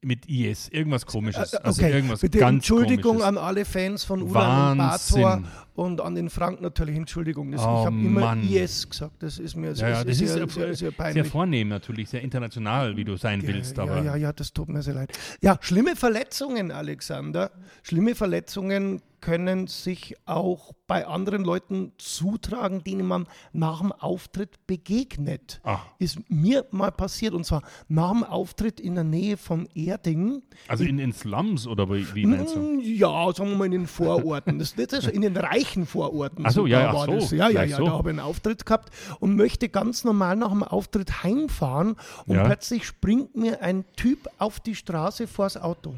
Mit 0.00 0.26
IS. 0.26 0.68
Irgendwas 0.68 1.04
komisches. 1.06 1.52
Äh, 1.52 1.58
Also 1.64 1.82
okay, 1.82 1.92
irgendwas 1.92 2.20
bitte 2.20 2.38
ganz 2.38 2.54
Entschuldigung 2.58 3.16
komisches. 3.16 3.26
an 3.26 3.38
alle 3.38 3.64
Fans 3.64 4.04
von 4.04 4.22
Ulan 4.22 4.72
und. 4.72 4.78
Bator 4.78 5.42
und 5.74 6.00
an 6.00 6.14
den 6.14 6.30
Frank 6.30 6.60
natürlich 6.60 6.94
Entschuldigung. 6.96 7.50
Das, 7.50 7.60
Oh, 7.62 7.80
ich 7.80 7.86
habe 7.86 7.96
immer 7.96 8.20
Mann. 8.20 8.48
IS 8.48 8.88
gesagt, 8.88 9.20
das 9.24 9.38
ist 9.40 9.56
mir 9.56 9.72
Ja, 9.72 9.88
ja, 9.88 10.04
das 10.04 10.20
ist 10.20 10.32
sehr, 10.32 10.42
äh, 10.44 10.48
sehr, 10.48 10.66
sehr 10.66 10.74
sehr 10.76 10.90
peinlich. 10.92 11.26
vornehm 11.26 11.66
natürlich, 11.68 12.08
sehr 12.08 12.22
international, 12.22 12.96
wie 12.96 13.04
du 13.04 13.16
sein 13.16 13.44
willst. 13.44 13.76
Aber 13.80 13.96
ja, 13.98 14.04
ja, 14.04 14.16
ja, 14.16 14.32
das 14.32 14.52
tut 14.52 14.68
mir 14.68 14.82
sehr 14.82 14.94
leid. 14.94 15.10
Ja, 15.40 15.58
schlimme 15.60 15.96
Verletzungen, 15.96 16.70
Alexander. 16.70 17.50
Schlimme 17.82 18.14
Verletzungen 18.14 19.02
können 19.26 19.66
sich 19.66 20.14
auch 20.24 20.72
bei 20.86 21.04
anderen 21.04 21.42
Leuten 21.42 21.90
zutragen, 21.98 22.84
denen 22.84 23.08
man 23.08 23.26
nach 23.52 23.80
dem 23.80 23.90
Auftritt 23.90 24.64
begegnet. 24.68 25.60
Ah. 25.64 25.80
Ist 25.98 26.18
mir 26.30 26.64
mal 26.70 26.92
passiert 26.92 27.34
und 27.34 27.44
zwar 27.44 27.62
nach 27.88 28.12
dem 28.12 28.22
Auftritt 28.22 28.78
in 28.78 28.94
der 28.94 29.02
Nähe 29.02 29.36
von 29.36 29.66
Erding. 29.74 30.42
also 30.68 30.84
in, 30.84 31.00
in 31.00 31.12
Slums 31.12 31.66
oder 31.66 31.90
wie, 31.90 32.06
wie 32.14 32.24
meinst 32.24 32.54
du? 32.54 32.60
Mm, 32.60 32.78
Ja, 32.84 33.32
sagen 33.34 33.50
wir 33.50 33.56
mal 33.56 33.64
in 33.64 33.72
den 33.72 33.86
Vororten. 33.88 34.60
Das, 34.60 34.76
das 34.76 34.92
ist 34.92 35.08
in 35.08 35.22
den 35.22 35.36
reichen 35.36 35.86
Vororten. 35.86 36.46
Ach 36.46 36.52
so, 36.52 36.64
ja, 36.68 36.90
ach 36.90 36.94
war 36.94 37.04
so, 37.06 37.12
das. 37.14 37.32
Ja, 37.32 37.48
ja, 37.48 37.64
ja, 37.64 37.78
so. 37.78 37.84
da 37.86 37.90
habe 37.90 38.10
ich 38.10 38.18
einen 38.18 38.20
Auftritt 38.20 38.64
gehabt 38.64 38.90
und 39.18 39.34
möchte 39.34 39.68
ganz 39.68 40.04
normal 40.04 40.36
nach 40.36 40.50
dem 40.50 40.62
Auftritt 40.62 41.24
heimfahren 41.24 41.96
und 42.26 42.36
Ja. 42.36 42.44
plötzlich 42.44 42.84
springt 42.86 43.34
mir 43.34 43.60
ein 43.60 43.84
Typ 43.96 44.28
auf 44.38 44.60
die 44.60 44.76
Straße 44.76 45.26
vors 45.26 45.56
Auto. 45.56 45.96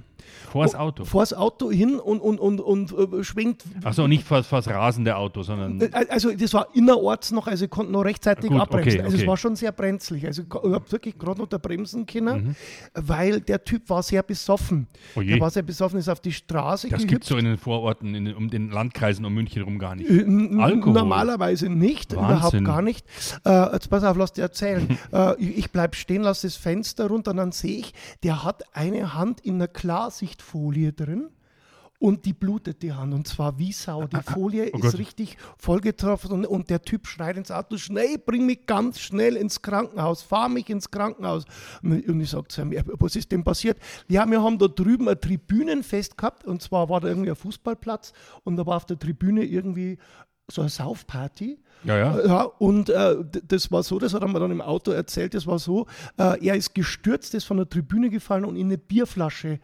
Vors 0.50 0.74
Auto. 0.74 1.04
Vors 1.04 1.32
Auto 1.34 1.70
hin 1.70 1.98
und, 1.98 2.20
und, 2.20 2.38
und, 2.40 2.60
und 2.60 2.92
äh, 2.92 3.24
schwingt. 3.24 3.64
Achso, 3.84 4.08
nicht 4.08 4.24
vors, 4.24 4.46
vors 4.46 4.66
rasende 4.68 5.16
Auto, 5.16 5.42
sondern. 5.42 5.80
Äh, 5.80 5.90
Also 6.08 6.32
das 6.32 6.54
war 6.54 6.68
innerorts 6.74 7.32
noch, 7.32 7.46
also 7.46 7.64
ich 7.66 7.70
konnte 7.70 7.92
noch 7.92 8.02
rechtzeitig 8.04 8.50
Gut, 8.50 8.60
abbremsen. 8.60 8.92
okay, 8.92 9.02
Also 9.02 9.16
es 9.16 9.22
okay. 9.22 9.28
war 9.28 9.36
schon 9.36 9.56
sehr 9.56 9.72
brenzlig. 9.72 10.26
Also 10.26 10.42
ich 10.42 10.48
habe 10.54 10.90
wirklich 10.92 11.18
gerade 11.18 11.40
noch 11.40 11.48
da 11.48 11.58
bremsen 11.58 12.06
können, 12.06 12.28
Mhm. 12.28 12.56
weil 12.94 13.40
der 13.40 13.62
Typ 13.64 13.88
war 13.90 14.02
sehr 14.02 14.22
besoffen. 14.22 14.86
Oh 15.16 15.20
je. 15.20 15.32
Der 15.32 15.40
war 15.40 15.50
sehr 15.50 15.62
besoffen, 15.62 15.98
ist 15.98 16.08
auf 16.08 16.20
die 16.20 16.32
Straße 16.32 16.88
Das 16.88 17.06
gibt 17.06 17.24
es 17.24 17.28
so 17.28 17.36
in 17.36 17.44
den 17.44 17.58
Vororten, 17.58 18.14
in 18.14 18.24
den, 18.24 18.34
um 18.36 18.48
den 18.50 18.70
Landkreisen 18.70 19.24
um 19.24 19.34
München 19.34 19.62
rum 19.62 19.78
gar 19.78 19.94
nicht. 19.94 20.08
Äh, 20.08 20.20
n- 20.22 20.60
Alkohol. 20.60 20.94
Normalerweise 20.94 21.68
nicht, 21.68 22.14
Wahnsinn. 22.16 22.36
überhaupt 22.36 22.64
gar 22.64 22.82
nicht. 22.82 23.06
Äh, 23.44 23.72
jetzt 23.72 23.90
pass 23.90 24.04
auf, 24.04 24.16
lass 24.16 24.32
dir 24.32 24.42
erzählen. 24.42 24.98
äh, 25.12 25.34
ich 25.40 25.58
ich 25.58 25.70
bleib 25.72 25.94
stehen, 25.96 26.22
lass 26.22 26.42
das 26.42 26.56
Fenster 26.56 27.08
runter 27.08 27.32
und 27.32 27.36
dann 27.38 27.52
sehe 27.52 27.78
ich, 27.78 27.92
der 28.22 28.44
hat 28.44 28.62
eine 28.72 29.14
Hand 29.14 29.40
in 29.40 29.56
einer 29.56 29.68
Klarsichtfolie 30.18 30.92
drin. 30.92 31.30
Und 32.00 32.26
die 32.26 32.32
blutet 32.32 32.80
die 32.82 32.92
Hand 32.92 33.12
und 33.12 33.26
zwar 33.26 33.58
wie 33.58 33.72
Sau. 33.72 34.06
Die 34.06 34.20
Folie 34.22 34.70
Oh 34.72 34.76
ist 34.76 34.82
Gott. 34.82 34.98
richtig 34.98 35.36
vollgetroffen 35.56 36.30
und, 36.30 36.46
und 36.46 36.70
der 36.70 36.80
Typ 36.82 37.08
schreit 37.08 37.36
ins 37.36 37.50
Auto, 37.50 37.76
schnell, 37.76 38.18
bring 38.18 38.46
mich 38.46 38.66
ganz 38.66 39.00
schnell 39.00 39.34
ins 39.34 39.62
Krankenhaus, 39.62 40.22
fahr 40.22 40.48
mich 40.48 40.70
ins 40.70 40.92
Krankenhaus. 40.92 41.44
Und 41.82 42.20
ich 42.20 42.30
sage 42.30 42.46
zu 42.46 42.62
ihm, 42.62 42.72
"Ja, 42.72 42.82
was 43.00 43.16
ist 43.16 43.32
denn 43.32 43.42
passiert? 43.42 43.78
Ja, 44.06 44.30
wir 44.30 44.40
haben 44.40 44.58
da 44.58 44.68
drüben 44.68 45.08
ein 45.08 45.20
Tribünenfest 45.20 46.16
gehabt 46.16 46.46
und 46.46 46.62
zwar 46.62 46.88
war 46.88 47.00
da 47.00 47.08
irgendwie 47.08 47.30
ein 47.30 47.36
Fußballplatz 47.36 48.12
und 48.44 48.56
da 48.56 48.64
war 48.64 48.76
auf 48.76 48.86
der 48.86 48.96
Tribüne 49.00 49.42
irgendwie 49.44 49.98
so 50.48 50.60
eine 50.60 50.70
Saufparty. 50.70 51.58
Ja, 51.82 51.98
ja. 51.98 52.26
Ja, 52.26 52.42
und 52.42 52.90
äh, 52.90 53.16
das 53.48 53.72
war 53.72 53.82
so, 53.82 53.98
das 53.98 54.14
hat 54.14 54.22
er 54.22 54.28
mir 54.28 54.38
dann 54.38 54.52
im 54.52 54.60
Auto 54.60 54.92
erzählt, 54.92 55.34
das 55.34 55.48
war 55.48 55.58
so, 55.58 55.86
äh, 56.16 56.46
er 56.46 56.54
ist 56.54 56.74
gestürzt, 56.76 57.34
ist 57.34 57.44
von 57.44 57.56
der 57.56 57.68
Tribüne 57.68 58.08
gefallen 58.08 58.44
und 58.44 58.54
in 58.54 58.66
eine 58.68 58.78
Bierflasche 58.78 59.58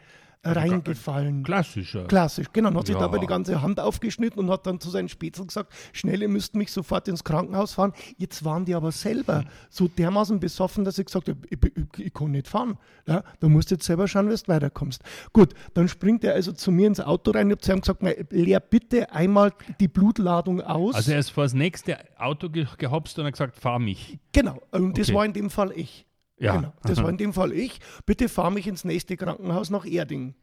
reingefallen. 0.44 1.42
Klassischer. 1.42 2.04
Klassisch, 2.04 2.46
genau. 2.52 2.70
Dann 2.70 2.78
hat 2.78 2.86
sich 2.86 2.94
Ja. 2.94 3.00
dabei 3.00 3.18
die 3.18 3.26
ganze 3.26 3.62
Hand 3.62 3.80
aufgeschnitten 3.80 4.38
und 4.40 4.50
hat 4.50 4.66
dann 4.66 4.80
zu 4.80 4.90
seinen 4.90 5.08
Spätzl 5.08 5.46
gesagt, 5.46 5.72
schnell, 5.92 6.22
ihr 6.22 6.28
müsst 6.28 6.54
mich 6.54 6.72
sofort 6.72 7.08
ins 7.08 7.24
Krankenhaus 7.24 7.74
fahren. 7.74 7.92
Jetzt 8.16 8.44
waren 8.44 8.64
die 8.64 8.74
aber 8.74 8.92
selber 8.92 9.44
so 9.70 9.88
dermaßen 9.88 10.40
besoffen, 10.40 10.84
dass 10.84 10.98
ich 10.98 11.06
gesagt 11.06 11.28
habe, 11.28 11.38
ich, 11.50 11.58
ich, 11.98 12.06
ich 12.06 12.14
kann 12.14 12.30
nicht 12.30 12.48
fahren. 12.48 12.78
Ja, 13.06 13.22
du 13.40 13.48
musst 13.48 13.70
jetzt 13.70 13.84
selber 13.84 14.08
schauen, 14.08 14.28
wie 14.30 14.34
du 14.34 14.48
weiterkommst. 14.48 15.02
Gut, 15.32 15.54
dann 15.74 15.88
springt 15.88 16.24
er 16.24 16.34
also 16.34 16.52
zu 16.52 16.70
mir 16.72 16.86
ins 16.86 17.00
Auto 17.00 17.30
rein. 17.32 17.48
Ich 17.48 17.52
habe 17.52 17.60
zu 17.60 17.72
ihm 17.72 17.80
gesagt, 17.80 18.02
"Nein, 18.02 18.26
leer 18.30 18.60
bitte 18.60 19.12
einmal 19.12 19.52
die 19.80 19.88
Blutladung 19.88 20.60
aus. 20.60 20.94
Also 20.94 21.12
er 21.12 21.18
ist 21.18 21.30
vor 21.30 21.44
das 21.44 21.54
nächste 21.54 21.98
Auto 22.18 22.48
ge 22.48 22.66
gehopst 22.78 23.18
und 23.18 23.24
hat 23.26 23.32
gesagt, 23.32 23.56
fahr 23.56 23.78
mich. 23.78 24.18
Genau, 24.32 24.60
und 24.70 24.98
das 24.98 25.08
Okay. 25.08 25.16
war 25.16 25.24
in 25.24 25.32
dem 25.32 25.50
Fall 25.50 25.72
ich. 25.72 26.06
Ja. 26.38 26.56
Genau, 26.56 26.72
das 26.82 27.02
war 27.02 27.10
in 27.10 27.16
dem 27.18 27.32
Fall 27.32 27.52
ich. 27.52 27.80
Bitte 28.06 28.28
fahr 28.28 28.50
mich 28.50 28.66
ins 28.66 28.84
nächste 28.84 29.16
Krankenhaus 29.16 29.70
nach 29.70 29.86
Erding. 29.86 30.34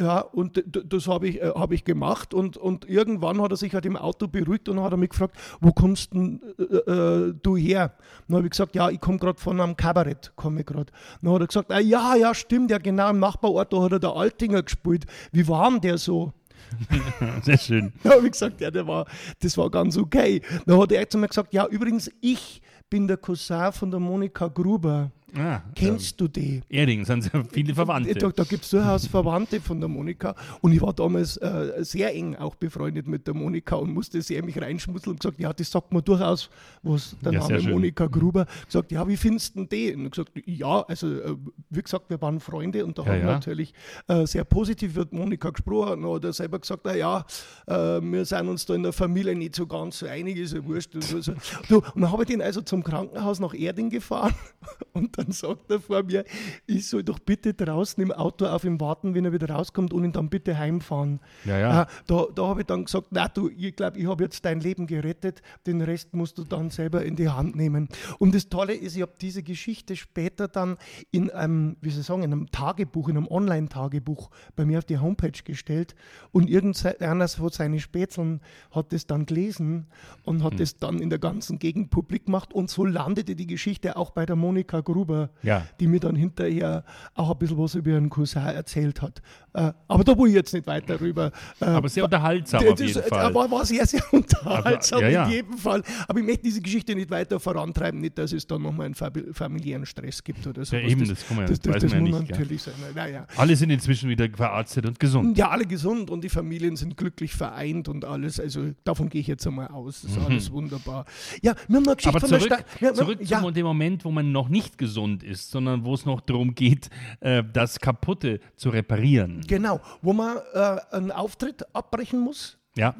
Ja, 0.00 0.20
und 0.20 0.62
das 0.64 1.08
habe 1.08 1.26
ich, 1.26 1.42
äh, 1.42 1.50
hab 1.54 1.72
ich 1.72 1.82
gemacht 1.84 2.32
und, 2.32 2.56
und 2.56 2.88
irgendwann 2.88 3.42
hat 3.42 3.50
er 3.50 3.56
sich 3.56 3.74
halt 3.74 3.84
im 3.84 3.96
Auto 3.96 4.28
beruhigt 4.28 4.68
und 4.68 4.80
hat 4.80 4.92
er 4.92 4.96
mich 4.96 5.10
gefragt, 5.10 5.36
wo 5.60 5.72
kommst 5.72 6.12
denn 6.12 6.40
äh, 6.56 6.62
äh, 6.62 7.34
du 7.42 7.56
her? 7.56 7.94
Dann 8.28 8.36
habe 8.36 8.46
ich 8.46 8.52
gesagt, 8.52 8.76
ja, 8.76 8.90
ich 8.90 9.00
komme 9.00 9.18
gerade 9.18 9.40
von 9.40 9.60
einem 9.60 9.76
Kabarett, 9.76 10.32
komme 10.36 10.62
gerade. 10.62 10.92
Dann 11.20 11.32
hat 11.32 11.40
er 11.40 11.46
gesagt, 11.48 11.72
ah, 11.72 11.80
ja, 11.80 12.14
ja, 12.14 12.32
stimmt, 12.32 12.70
ja 12.70 12.78
genau, 12.78 13.10
im 13.10 13.18
Nachbarort, 13.18 13.72
da 13.72 13.82
hat 13.82 13.92
er 13.92 13.98
der 13.98 14.14
Altinger 14.14 14.62
gespielt. 14.62 15.04
Wie 15.32 15.48
war 15.48 15.68
denn 15.68 15.80
der 15.80 15.98
so? 15.98 16.32
Sehr 17.42 17.58
schön. 17.58 17.92
Da 18.04 18.10
habe 18.10 18.26
ich 18.26 18.32
gesagt, 18.32 18.60
ja, 18.60 18.70
der 18.70 18.86
war, 18.86 19.06
das 19.40 19.56
war 19.58 19.68
ganz 19.68 19.96
okay. 19.96 20.42
Dann 20.66 20.80
hat 20.80 20.92
er 20.92 21.08
zu 21.08 21.18
mir 21.18 21.28
gesagt, 21.28 21.52
ja, 21.52 21.66
übrigens, 21.66 22.08
ich 22.20 22.62
bin 22.88 23.08
der 23.08 23.16
Cousin 23.16 23.72
von 23.72 23.90
der 23.90 24.00
Monika 24.00 24.46
Gruber. 24.46 25.10
Ah, 25.36 25.60
Kennst 25.74 26.18
du 26.20 26.26
die? 26.26 26.62
Erding 26.70 27.04
sind 27.04 27.22
sehr 27.22 27.44
viele 27.52 27.74
Verwandte. 27.74 28.14
Da, 28.14 28.28
da 28.30 28.44
gibt 28.44 28.64
es 28.64 28.70
durchaus 28.70 29.06
Verwandte 29.06 29.60
von 29.60 29.78
der 29.78 29.88
Monika. 29.88 30.34
Und 30.62 30.72
ich 30.72 30.80
war 30.80 30.94
damals 30.94 31.36
äh, 31.36 31.74
sehr 31.84 32.14
eng 32.14 32.34
auch 32.36 32.54
befreundet 32.54 33.06
mit 33.06 33.26
der 33.26 33.34
Monika 33.34 33.76
und 33.76 33.92
musste 33.92 34.22
sehr 34.22 34.42
mich 34.42 34.58
reinschmutzeln 34.60 35.12
und 35.12 35.20
gesagt, 35.20 35.38
ja, 35.38 35.52
das 35.52 35.70
sagt 35.70 35.92
mir 35.92 36.00
durchaus 36.00 36.48
was, 36.82 37.14
der 37.22 37.32
Ja, 37.34 37.46
Name. 37.46 37.70
Monika 37.70 38.06
Gruber. 38.06 38.46
Gesagt, 38.66 38.90
ja, 38.90 39.06
wie 39.06 39.18
findest 39.18 39.54
du 39.56 39.64
die? 39.64 39.94
Und 39.94 40.10
gesagt, 40.10 40.32
ja, 40.46 40.80
also 40.82 41.06
äh, 41.06 41.36
wie 41.70 41.82
gesagt, 41.82 42.08
wir 42.08 42.20
waren 42.22 42.40
Freunde 42.40 42.86
und 42.86 42.96
da 42.96 43.02
Ja, 43.02 43.08
haben 43.10 43.18
wir 43.20 43.26
ja. 43.26 43.32
natürlich 43.34 43.74
äh, 44.06 44.26
sehr 44.26 44.44
positiv 44.44 44.96
mit 44.96 45.12
Monika 45.12 45.50
gesprochen. 45.50 46.02
Dann 46.02 46.10
hat 46.14 46.24
er 46.24 46.32
selber 46.32 46.58
gesagt, 46.58 46.82
na 46.84 46.96
ja, 46.96 47.26
äh, 47.66 47.74
wir 48.00 48.24
sind 48.24 48.48
uns 48.48 48.64
da 48.64 48.74
in 48.74 48.82
der 48.82 48.92
Familie 48.94 49.34
nicht 49.34 49.54
so 49.56 49.66
ganz 49.66 49.98
so 49.98 50.06
einig, 50.06 50.38
ist 50.38 50.54
ja 50.54 50.64
wurscht. 50.64 50.94
Und, 50.94 51.04
so, 51.04 51.32
und 51.76 52.00
dann 52.00 52.10
habe 52.10 52.22
ich 52.22 52.28
den 52.28 52.40
also 52.40 52.62
zum 52.62 52.82
Krankenhaus 52.82 53.40
nach 53.40 53.52
Erding 53.52 53.90
gefahren 53.90 54.34
und 54.94 55.17
dann 55.18 55.32
sagt 55.32 55.70
er 55.70 55.80
vor 55.80 56.02
mir, 56.02 56.24
ich 56.66 56.86
soll 56.86 57.02
doch 57.02 57.18
bitte 57.18 57.54
draußen 57.54 58.02
im 58.02 58.12
Auto 58.12 58.46
auf 58.46 58.64
ihn 58.64 58.80
warten, 58.80 59.14
wenn 59.14 59.24
er 59.24 59.32
wieder 59.32 59.50
rauskommt 59.50 59.92
und 59.92 60.04
ihn 60.04 60.12
dann 60.12 60.28
bitte 60.28 60.56
heimfahren. 60.56 61.20
Ja, 61.44 61.58
ja. 61.58 61.82
Äh, 61.82 61.86
da 62.06 62.26
da 62.34 62.46
habe 62.46 62.60
ich 62.60 62.66
dann 62.66 62.84
gesagt, 62.84 63.08
na 63.10 63.28
du, 63.28 63.48
ich 63.48 63.74
glaube, 63.74 63.98
ich 63.98 64.06
habe 64.06 64.24
jetzt 64.24 64.44
dein 64.44 64.60
Leben 64.60 64.86
gerettet, 64.86 65.42
den 65.66 65.80
Rest 65.80 66.14
musst 66.14 66.38
du 66.38 66.44
dann 66.44 66.70
selber 66.70 67.04
in 67.04 67.16
die 67.16 67.28
Hand 67.28 67.56
nehmen. 67.56 67.88
Und 68.18 68.34
das 68.34 68.48
Tolle 68.48 68.74
ist, 68.74 68.96
ich 68.96 69.02
habe 69.02 69.12
diese 69.20 69.42
Geschichte 69.42 69.96
später 69.96 70.48
dann 70.48 70.76
in 71.10 71.30
einem, 71.30 71.76
wie 71.80 71.90
soll 71.90 72.00
ich 72.00 72.06
sagen, 72.06 72.22
in 72.22 72.32
einem 72.32 72.50
Tagebuch, 72.50 73.08
in 73.08 73.16
einem 73.16 73.28
Online-Tagebuch 73.28 74.30
bei 74.54 74.64
mir 74.64 74.78
auf 74.78 74.84
die 74.84 74.98
Homepage 74.98 75.32
gestellt 75.44 75.94
und 76.30 76.48
irgendeiner 76.48 77.28
von 77.28 77.50
seinen 77.50 77.80
Spätzeln 77.80 78.40
hat 78.70 78.92
das 78.92 79.06
dann 79.06 79.26
gelesen 79.26 79.86
und 80.24 80.42
hat 80.42 80.60
das 80.60 80.76
dann 80.76 81.00
in 81.00 81.10
der 81.10 81.18
ganzen 81.18 81.58
Gegend 81.58 81.90
publik 81.90 82.26
gemacht 82.26 82.52
und 82.52 82.70
so 82.70 82.84
landete 82.84 83.34
die 83.34 83.46
Geschichte 83.46 83.96
auch 83.96 84.10
bei 84.10 84.26
der 84.26 84.36
Monika 84.36 84.80
Gruber, 84.80 85.07
Ja. 85.42 85.66
die 85.80 85.86
mir 85.86 86.00
dann 86.00 86.16
hinterher 86.16 86.84
auch 87.14 87.30
ein 87.32 87.38
bisschen 87.38 87.58
was 87.58 87.74
über 87.74 87.90
ihren 87.90 88.10
Cousin 88.10 88.42
erzählt 88.42 89.02
hat. 89.02 89.20
Äh, 89.54 89.72
aber 89.88 90.04
da 90.04 90.16
will 90.16 90.28
ich 90.28 90.34
jetzt 90.34 90.52
nicht 90.54 90.66
weiter 90.66 91.00
rüber. 91.00 91.32
Äh, 91.60 91.64
Aber 91.64 91.88
sehr 91.88 92.04
unterhaltsam 92.04 92.62
das 92.62 92.72
auf 92.72 92.80
jeden 92.80 92.98
ist- 93.00 93.08
Fall. 93.08 93.34
War, 93.34 93.50
war 93.50 93.64
sehr, 93.64 93.86
sehr 93.86 94.02
unterhaltsam 94.12 94.98
Aber- 94.98 95.08
ja, 95.08 95.24
in 95.24 95.30
jedem 95.30 95.58
Fall. 95.58 95.82
Aber 96.06 96.18
ich 96.20 96.24
möchte 96.26 96.42
diese 96.44 96.60
Geschichte 96.60 96.94
nicht 96.94 97.10
weiter 97.10 97.40
vorantreiben, 97.40 98.00
nicht, 98.00 98.18
dass 98.18 98.32
es 98.32 98.46
dann 98.46 98.62
nochmal 98.62 98.86
einen 98.86 98.94
fam- 98.94 99.32
familiären 99.32 99.86
Stress 99.86 100.22
gibt 100.22 100.46
oder 100.46 100.64
so. 100.64 100.76
Ja, 100.76 100.82
eben, 100.82 101.08
das 101.08 101.26
kann 101.26 101.36
man 101.36 101.46
ja- 101.46 101.50
das, 101.50 101.60
das, 101.60 101.82
das 101.82 101.94
muss 101.94 102.02
nicht, 102.20 102.30
natürlich 102.30 102.62
sein. 102.62 102.74
Naja. 102.94 103.26
Alle 103.36 103.56
sind 103.56 103.70
inzwischen 103.70 104.08
wieder 104.10 104.28
verarztet 104.32 104.86
und 104.86 105.00
gesund. 105.00 105.36
Ja, 105.38 105.48
alle 105.48 105.66
gesund 105.66 106.10
und 106.10 106.22
die 106.22 106.28
Familien 106.28 106.76
sind 106.76 106.96
glücklich 106.96 107.32
vereint 107.34 107.88
und 107.88 108.04
alles. 108.04 108.38
Also 108.38 108.70
davon 108.84 109.08
gehe 109.08 109.20
ich 109.20 109.26
jetzt 109.26 109.46
einmal 109.46 109.68
aus. 109.68 110.02
Das 110.02 110.12
ist 110.12 110.18
alles 110.18 110.52
wunderbar. 110.52 111.04
Ja, 111.42 111.54
wir 111.66 111.76
haben 111.76 111.82
noch 111.84 111.92
eine 111.92 111.96
Geschichte 111.96 112.08
Mhm. 112.08 112.16
Aber 112.16 112.20
von 112.20 112.28
zurück, 112.28 112.48
der 112.48 112.56
Stadt. 112.56 112.80
Ja, 112.80 112.94
zurück 112.94 113.18
ja, 113.22 113.40
zum 113.40 113.54
dem 113.54 113.66
Moment, 113.66 114.04
wo 114.04 114.10
man 114.10 114.30
noch 114.30 114.48
nicht 114.48 114.76
gesund 114.78 114.97
ist, 115.22 115.50
sondern 115.50 115.84
wo 115.84 115.94
es 115.94 116.04
noch 116.04 116.20
darum 116.20 116.54
geht, 116.54 116.90
äh, 117.20 117.42
das 117.52 117.78
Kaputte 117.78 118.40
zu 118.56 118.70
reparieren. 118.70 119.42
Genau, 119.46 119.80
wo 120.02 120.12
man 120.12 120.38
äh, 120.54 120.76
einen 120.90 121.12
Auftritt 121.12 121.64
abbrechen 121.74 122.20
muss. 122.20 122.57
Ja, 122.78 122.94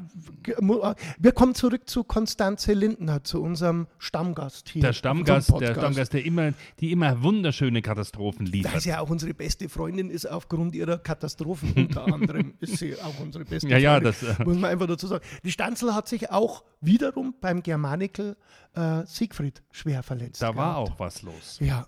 äh, 0.47 0.95
Wir 1.19 1.33
kommen 1.33 1.55
zurück 1.55 1.89
zu 1.89 2.05
Konstanze 2.05 2.73
Lindner, 2.73 3.23
zu 3.25 3.41
unserem 3.43 3.87
Stammgast 3.99 4.69
hier. 4.71 4.83
der 4.83 4.93
Stammgast, 4.93 5.53
der. 5.61 5.75
Stammgast, 5.75 6.13
der 6.13 6.25
immer, 6.25 6.53
die 6.81 6.91
immer 6.93 7.23
wunderschöne 7.23 7.81
Katastrophen 7.81 8.45
liefert. 8.47 8.81
sie 8.83 8.89
ja 8.91 9.01
auch 9.01 9.09
unsere 9.11 9.35
beste 9.35 9.69
Freundin 9.69 10.11
ist, 10.11 10.27
aufgrund 10.27 10.75
ihrer 10.75 10.99
Katastrophen 10.99 11.73
unter 11.75 12.05
anderem 12.13 12.55
ist 12.61 12.79
sie 12.79 12.95
auch 13.01 13.21
unsere 13.21 13.45
beste 13.45 13.69
Ja, 13.69 13.79
ja, 13.79 13.93
Freundin. 14.01 14.15
das, 14.21 14.39
äh, 14.41 14.45
muss 14.45 14.57
man 14.59 14.71
einfach 14.71 14.87
dazu 14.89 15.07
sagen. 15.07 15.25
Die 15.45 15.53
Stanzel 15.53 15.95
hat 15.95 16.09
sich 16.09 16.31
auch 16.31 16.65
wiederum 16.81 17.35
beim 17.41 17.63
Germanical 17.63 18.37
äh, 18.75 19.07
Siegfried 19.07 19.63
schwer 19.71 20.03
verletzt. 20.03 20.43
Da 20.43 20.57
war 20.57 20.75
gehabt. 20.75 20.91
auch 20.93 20.99
was 21.01 21.23
los. 21.23 21.59
Ja, 21.61 21.87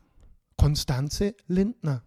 Konstanze 0.57 1.35
Lindner. 1.49 2.03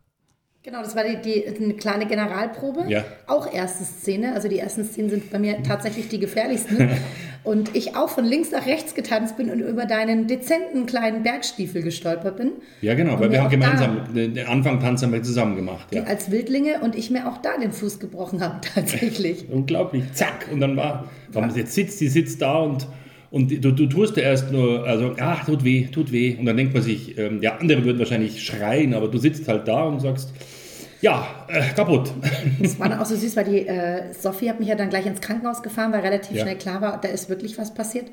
Genau, 0.65 0.81
das 0.81 0.95
war 0.95 1.03
die, 1.03 1.17
die, 1.17 1.45
eine 1.45 1.73
kleine 1.73 2.05
Generalprobe. 2.05 2.85
Ja. 2.87 3.03
Auch 3.27 3.53
erste 3.53 3.83
Szene. 3.83 4.33
Also 4.33 4.47
die 4.47 4.59
ersten 4.59 4.85
Szenen 4.85 5.09
sind 5.09 5.29
bei 5.29 5.37
mir 5.37 5.61
tatsächlich 5.61 6.07
die 6.07 6.19
gefährlichsten. 6.19 6.89
und 7.43 7.75
ich 7.75 7.97
auch 7.97 8.07
von 8.07 8.23
links 8.23 8.51
nach 8.51 8.65
rechts 8.65 8.95
getanzt 8.95 9.35
bin 9.35 9.49
und 9.49 9.59
über 9.59 9.85
deinen 9.85 10.25
dezenten 10.25 10.85
kleinen 10.85 11.21
Bergstiefel 11.21 11.81
gestolpert 11.81 12.37
bin. 12.37 12.53
Ja, 12.79 12.93
genau, 12.93 13.15
Und 13.15 13.19
weil 13.19 13.31
wir 13.33 13.43
haben 13.43 13.49
gemeinsam, 13.49 14.13
den 14.15 14.35
den 14.35 14.47
Anfang 14.47 14.79
Tanz 14.79 15.03
haben 15.03 15.11
wir 15.11 15.21
zusammen 15.21 15.57
gemacht. 15.57 15.87
Da, 15.91 15.97
Ja. 15.97 16.03
als 16.05 16.31
Wildlinge 16.31 16.79
und 16.79 16.95
ich 16.95 17.11
mir 17.11 17.27
auch 17.27 17.39
da 17.39 17.57
den 17.57 17.73
Fuß 17.73 17.99
gebrochen 17.99 18.39
habe, 18.39 18.61
tatsächlich. 18.73 19.43
Unglaublich, 19.51 20.13
zack, 20.13 20.47
und 20.49 20.61
dann 20.61 20.77
war, 20.77 21.09
warum 21.33 21.53
jetzt 21.53 21.73
sitzt, 21.73 21.99
die 21.99 22.07
sitzt 22.07 22.41
da 22.41 22.59
und, 22.59 22.87
und 23.31 23.51
du, 23.65 23.71
du 23.73 23.85
tust 23.87 24.15
ja 24.15 24.23
erst 24.23 24.49
nur, 24.53 24.87
also, 24.87 25.13
ach, 25.19 25.43
tut 25.45 25.65
weh, 25.65 25.87
tut 25.91 26.13
weh. 26.13 26.37
Und 26.39 26.45
dann 26.45 26.55
denkt 26.55 26.73
man 26.73 26.83
sich, 26.83 27.17
ähm, 27.17 27.41
ja, 27.41 27.57
andere 27.57 27.83
würden 27.83 27.99
wahrscheinlich 27.99 28.41
schreien, 28.41 28.93
aber 28.93 29.09
du 29.09 29.17
sitzt 29.17 29.49
halt 29.49 29.67
da 29.67 29.83
und 29.83 29.99
sagst, 29.99 30.31
ja, 31.03 31.27
äh, 31.49 31.61
kaputt. 31.75 32.11
Es 32.61 32.79
war 32.79 32.87
dann 32.89 32.99
auch 32.99 33.05
so 33.05 33.15
süß, 33.15 33.35
weil 33.35 33.43
die 33.43 33.67
äh, 33.67 34.13
Sophie 34.13 34.49
hat 34.49 34.59
mich 34.59 34.69
ja 34.69 34.75
dann 34.75 34.89
gleich 34.89 35.05
ins 35.05 35.19
Krankenhaus 35.21 35.61
gefahren, 35.61 35.91
weil 35.91 35.99
relativ 35.99 36.37
Ja. 36.37 36.43
schnell 36.43 36.57
klar 36.57 36.79
war, 36.81 36.99
da 36.99 37.09
ist 37.09 37.29
wirklich 37.29 37.57
was 37.57 37.73
passiert. 37.73 38.05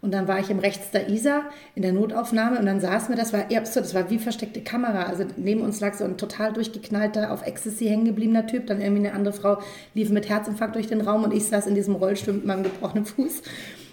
Und 0.00 0.12
dann 0.14 0.28
war 0.28 0.38
ich 0.38 0.48
im 0.48 0.60
rechts 0.60 0.92
der 0.92 1.08
Isar 1.08 1.42
in 1.74 1.82
der 1.82 1.92
Notaufnahme 1.92 2.58
und 2.60 2.66
dann 2.66 2.80
saßen 2.80 3.08
wir, 3.08 3.16
das 3.20 3.32
war 3.32 3.50
eher 3.50 3.58
absurd, 3.58 3.84
das 3.84 3.94
war 3.94 4.08
wie 4.10 4.18
versteckte 4.18 4.60
Kamera. 4.60 5.02
Also 5.02 5.24
neben 5.36 5.60
uns 5.60 5.80
lag 5.80 5.94
so 5.94 6.04
ein 6.04 6.16
total 6.16 6.52
durchgeknallter, 6.52 7.32
auf 7.32 7.44
Ecstasy 7.44 7.86
hängen 7.86 8.04
gebliebener 8.04 8.46
Typ. 8.46 8.68
Dann 8.68 8.80
irgendwie 8.80 9.06
eine 9.08 9.14
andere 9.16 9.34
Frau 9.34 9.58
lief 9.94 10.10
mit 10.10 10.28
Herzinfarkt 10.28 10.76
durch 10.76 10.86
den 10.86 11.00
Raum 11.00 11.24
und 11.24 11.34
ich 11.34 11.46
saß 11.46 11.66
in 11.66 11.74
diesem 11.74 11.96
Rollstuhl 11.96 12.34
mit 12.34 12.46
meinem 12.46 12.62
gebrochenen 12.62 13.06
Fuß. 13.06 13.42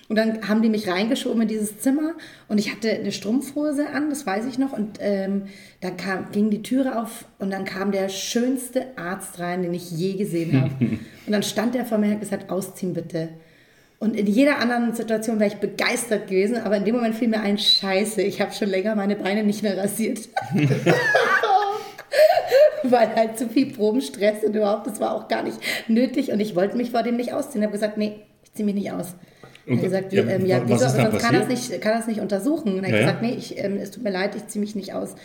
Und 0.07 0.17
dann 0.17 0.47
haben 0.47 0.61
die 0.61 0.69
mich 0.69 0.87
reingeschoben 0.87 1.41
in 1.41 1.47
dieses 1.47 1.79
Zimmer 1.79 2.13
und 2.47 2.59
ich 2.59 2.71
hatte 2.71 2.91
eine 2.91 3.11
Strumpfhose 3.11 3.89
an, 3.89 4.11
das 4.11 4.25
weiß 4.25 4.45
ich 4.45 4.59
noch. 4.59 4.71
Und 4.71 4.99
ähm, 4.99 5.45
dann 5.81 5.97
kam, 5.97 6.31
ging 6.31 6.51
die 6.51 6.61
Türe 6.61 7.01
auf 7.01 7.25
und 7.39 7.51
dann 7.51 7.65
kam 7.65 7.91
der 7.91 8.09
schönste 8.09 8.85
Arzt 8.97 9.39
rein, 9.39 9.63
den 9.63 9.73
ich 9.73 9.89
je 9.89 10.13
gesehen 10.13 10.61
habe. 10.61 10.73
und 10.79 11.31
dann 11.31 11.41
stand 11.41 11.73
der 11.73 11.85
vor 11.85 11.97
mir 11.97 12.07
und 12.07 12.13
hat 12.13 12.19
gesagt, 12.19 12.51
ausziehen 12.51 12.93
bitte. 12.93 13.29
Und 13.97 14.15
in 14.15 14.27
jeder 14.27 14.59
anderen 14.59 14.93
Situation 14.93 15.39
wäre 15.39 15.49
ich 15.49 15.57
begeistert 15.57 16.27
gewesen, 16.27 16.57
aber 16.57 16.77
in 16.77 16.85
dem 16.85 16.95
Moment 16.95 17.15
fiel 17.15 17.29
mir 17.29 17.39
ein 17.39 17.57
Scheiße, 17.57 18.21
ich 18.21 18.39
habe 18.41 18.53
schon 18.53 18.69
länger 18.69 18.95
meine 18.95 19.15
Beine 19.15 19.43
nicht 19.43 19.63
mehr 19.63 19.75
rasiert. 19.75 20.19
Weil 22.83 23.15
halt 23.15 23.39
zu 23.39 23.49
viel 23.49 23.73
Probenstress 23.73 24.43
und 24.43 24.55
überhaupt, 24.55 24.85
das 24.85 24.99
war 24.99 25.15
auch 25.15 25.27
gar 25.27 25.41
nicht 25.41 25.57
nötig 25.87 26.31
und 26.31 26.39
ich 26.39 26.55
wollte 26.55 26.77
mich 26.77 26.91
vor 26.91 27.01
dem 27.01 27.15
nicht 27.15 27.33
ausziehen. 27.33 27.63
Ich 27.63 27.65
habe 27.65 27.73
gesagt, 27.73 27.97
nee, 27.97 28.17
ich 28.43 28.53
ziehe 28.53 28.65
mich 28.65 28.75
nicht 28.75 28.91
aus. 28.91 29.15
Er 29.65 29.71
Und 29.71 29.77
hat 29.77 29.83
gesagt, 29.83 30.13
ja, 30.13 30.23
ähm, 30.23 30.45
ja, 30.45 30.61
was 30.61 30.69
wieso, 30.69 30.89
sonst 30.89 30.95
kann 30.97 31.33
das, 31.33 31.47
passiert? 31.47 31.49
nicht, 31.49 31.81
kann 31.81 31.97
das 31.97 32.07
nicht 32.07 32.19
untersuchen. 32.19 32.77
Und 32.77 32.83
er 32.83 32.91
hat 32.91 32.99
ja. 32.99 32.99
gesagt, 32.99 33.21
nee, 33.21 33.33
ich, 33.33 33.57
ähm, 33.57 33.77
es 33.77 33.91
tut 33.91 34.03
mir 34.03 34.11
leid, 34.11 34.35
ich 34.35 34.47
ziehe 34.47 34.61
mich 34.61 34.75
nicht 34.75 34.93
aus. 34.93 35.15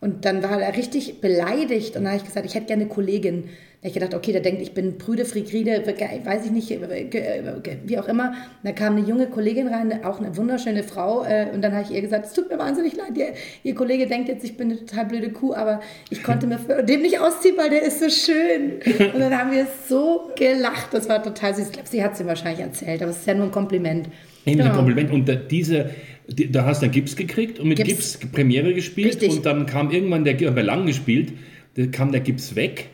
Und 0.00 0.24
dann 0.24 0.42
war 0.42 0.60
er 0.60 0.76
richtig 0.76 1.20
beleidigt 1.20 1.96
und 1.96 2.04
dann 2.04 2.12
habe 2.12 2.18
ich 2.18 2.24
gesagt, 2.26 2.44
ich 2.44 2.54
hätte 2.54 2.66
gerne 2.66 2.82
eine 2.82 2.90
Kollegin. 2.90 3.44
Da 3.44 3.88
habe 3.88 3.88
ich 3.88 3.94
gedacht, 3.94 4.14
okay, 4.14 4.32
der 4.32 4.40
denkt, 4.40 4.62
ich 4.62 4.72
bin 4.72 4.96
Brüde, 4.96 5.24
Frigride, 5.24 5.82
weiß 5.86 6.46
ich 6.46 6.50
nicht, 6.50 6.70
wie 6.70 7.98
auch 7.98 8.08
immer. 8.08 8.28
Und 8.28 8.36
da 8.64 8.72
kam 8.72 8.96
eine 8.96 9.06
junge 9.06 9.26
Kollegin 9.26 9.68
rein, 9.68 10.04
auch 10.04 10.20
eine 10.20 10.36
wunderschöne 10.36 10.82
Frau. 10.82 11.24
äh, 11.24 11.48
Und 11.52 11.62
dann 11.62 11.72
habe 11.72 11.84
ich 11.84 11.90
ihr 11.90 12.00
gesagt, 12.00 12.26
es 12.26 12.32
tut 12.32 12.50
mir 12.50 12.58
wahnsinnig 12.58 12.96
leid, 12.96 13.16
ihr, 13.16 13.34
ihr 13.62 13.74
Kollege 13.74 14.06
denkt 14.06 14.28
jetzt, 14.28 14.44
ich 14.44 14.56
bin 14.56 14.70
eine 14.70 14.84
total 14.84 15.06
blöde 15.06 15.30
Kuh, 15.30 15.54
aber 15.54 15.80
ich 16.08 16.22
konnte 16.22 16.46
mir 16.46 16.58
dem 16.82 17.02
nicht 17.02 17.18
ausziehen, 17.18 17.56
weil 17.58 17.70
der 17.70 17.82
ist 17.82 18.00
so 18.00 18.08
schön. 18.08 18.80
Und 19.12 19.20
dann 19.20 19.38
haben 19.38 19.52
wir 19.52 19.66
so 19.88 20.30
gelacht, 20.36 20.88
das 20.92 21.08
war 21.08 21.22
total 21.22 21.54
süß. 21.54 21.66
Ich 21.66 21.72
glaube, 21.72 21.88
sie 21.88 22.02
hat 22.02 22.14
es 22.14 22.20
ihm 22.20 22.26
wahrscheinlich 22.26 22.60
erzählt, 22.60 23.02
aber 23.02 23.10
es 23.10 23.18
ist 23.18 23.26
ja 23.26 23.34
nur 23.34 23.46
ein 23.46 23.52
Kompliment. 23.52 24.08
Genau. 24.46 24.64
ein 24.64 24.72
Kompliment. 24.72 25.10
Und 25.10 25.50
diese, 25.50 25.84
die, 25.84 25.90
da 26.28 26.64
hast 26.64 26.80
du 26.82 26.84
einen 26.86 26.92
Gips 26.92 27.16
gekriegt 27.16 27.58
und 27.58 27.68
mit 27.68 27.78
Gips. 27.78 28.18
Gips, 28.18 28.32
Premiere 28.32 28.72
gespielt. 28.74 29.08
Richtig. 29.08 29.30
Und 29.30 29.44
dann 29.46 29.66
kam 29.66 29.90
irgendwann 29.90 30.24
der, 30.24 30.34
bei 30.50 30.62
lang 30.62 30.86
gespielt, 30.86 31.32
da 31.76 31.86
kam 31.86 32.12
der 32.12 32.20
Gips 32.20 32.54
weg. 32.56 32.88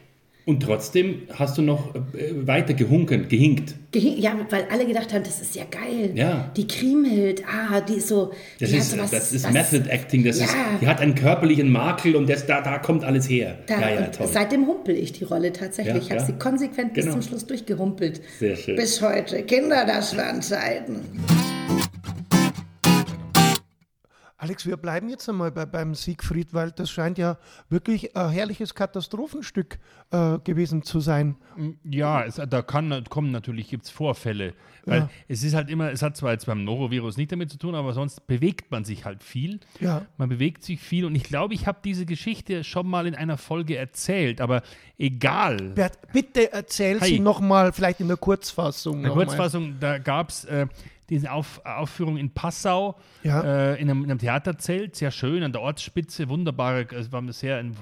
Und 0.46 0.62
trotzdem 0.62 1.22
hast 1.34 1.58
du 1.58 1.62
noch 1.62 1.94
äh, 1.94 2.00
weiter 2.46 2.72
gehunken, 2.74 3.28
gehinkt. 3.28 3.74
Gehin- 3.92 4.18
Ja, 4.18 4.34
weil 4.48 4.64
alle 4.72 4.84
gedacht 4.86 5.12
haben, 5.12 5.22
das 5.22 5.40
ist 5.40 5.54
ja 5.54 5.62
geil. 5.70 6.10
Ja. 6.14 6.50
Die 6.56 6.66
Kriemhild, 6.66 7.44
ah, 7.46 7.80
die 7.82 7.94
ist 7.98 8.08
so. 8.08 8.32
Das 8.58 8.72
ist, 8.72 8.90
so 8.90 8.98
was- 8.98 9.10
das 9.12 9.32
ist 9.32 9.44
was- 9.44 9.52
Method 9.52 9.88
Acting, 9.88 10.24
das 10.24 10.38
ja, 10.40 10.46
ist, 10.46 10.54
die 10.80 10.86
hat 10.88 11.00
einen 11.00 11.14
körperlichen 11.14 11.70
Makel 11.70 12.16
und 12.16 12.28
das, 12.28 12.46
da, 12.46 12.62
da 12.62 12.78
kommt 12.78 13.04
alles 13.04 13.28
her. 13.28 13.58
Da, 13.66 13.80
ja, 13.80 13.90
ja, 14.00 14.06
toll. 14.06 14.28
Seitdem 14.32 14.66
humpel 14.66 14.96
ich 14.96 15.12
die 15.12 15.24
Rolle 15.24 15.52
tatsächlich. 15.52 15.94
Ja, 15.94 16.00
ich 16.00 16.10
habe 16.10 16.24
sie 16.24 16.32
konsequent 16.38 16.94
bis 16.94 17.04
Genau. 17.04 17.18
zum 17.18 17.28
Schluss 17.28 17.46
durchgehumpelt. 17.46 18.20
Sehr 18.40 18.56
schön. 18.56 18.76
Bis 18.76 19.00
heute. 19.02 19.42
Kinder, 19.42 19.84
das 19.86 20.16
waren 20.16 20.40
Zeiten. 20.42 21.00
Alex, 24.42 24.64
wir 24.64 24.78
bleiben 24.78 25.10
jetzt 25.10 25.28
einmal 25.28 25.50
bei, 25.52 25.66
beim 25.66 25.94
Siegfried, 25.94 26.54
weil 26.54 26.70
das 26.70 26.90
scheint 26.90 27.18
ja 27.18 27.36
wirklich 27.68 28.16
ein 28.16 28.30
herrliches 28.30 28.74
Katastrophenstück 28.74 29.78
äh, 30.12 30.38
gewesen 30.38 30.82
zu 30.82 31.00
sein. 31.00 31.36
Ja, 31.84 32.24
es, 32.24 32.36
da 32.48 32.62
kann, 32.62 33.04
kommen 33.10 33.32
natürlich, 33.32 33.68
gibt 33.68 33.84
es 33.84 33.90
Vorfälle. 33.90 34.54
Weil 34.86 35.00
Ja. 35.00 35.10
es 35.28 35.42
ist 35.42 35.52
halt 35.54 35.68
immer, 35.68 35.92
es 35.92 36.00
hat 36.00 36.16
zwar 36.16 36.32
jetzt 36.32 36.46
beim 36.46 36.64
Norovirus 36.64 37.18
nicht 37.18 37.30
damit 37.30 37.50
zu 37.50 37.58
tun, 37.58 37.74
aber 37.74 37.92
sonst 37.92 38.26
bewegt 38.26 38.70
man 38.70 38.86
sich 38.86 39.04
halt 39.04 39.22
viel. 39.22 39.60
Ja. 39.78 40.06
Man 40.16 40.30
bewegt 40.30 40.62
sich 40.64 40.80
viel 40.80 41.04
und 41.04 41.14
ich 41.14 41.24
glaube, 41.24 41.52
ich 41.52 41.66
habe 41.66 41.80
diese 41.84 42.06
Geschichte 42.06 42.64
schon 42.64 42.88
mal 42.88 43.06
in 43.06 43.14
einer 43.14 43.36
Folge 43.36 43.76
erzählt, 43.76 44.40
aber 44.40 44.62
egal. 44.96 45.58
Bert, 45.74 45.98
bitte 46.14 46.50
erzähl 46.50 46.98
Hi. 46.98 47.08
sie 47.08 47.20
nochmal, 47.20 47.74
vielleicht 47.74 48.00
in 48.00 48.08
der 48.08 48.16
Kurzfassung. 48.16 48.96
In 48.96 49.02
der 49.02 49.10
noch 49.10 49.16
mal. 49.16 49.26
Kurzfassung, 49.26 49.76
da 49.80 49.98
gab 49.98 50.30
es 50.30 50.46
äh, 50.46 50.66
diese 51.10 51.30
Auf, 51.32 51.60
Aufführung 51.64 52.16
in 52.16 52.30
Passau 52.30 52.96
Ja. 53.22 53.42
äh, 53.42 53.80
in, 53.80 53.90
einem, 53.90 54.04
in 54.04 54.10
einem 54.10 54.18
Theaterzelt, 54.20 54.96
sehr 54.96 55.10
schön 55.10 55.42
an 55.42 55.52
der 55.52 55.60
Ortsspitze, 55.60 56.28
wunderbare, 56.28 56.86
es 56.94 57.12
war 57.12 57.20
eine 57.20 57.32
sehr 57.32 57.58
eine 57.58 57.72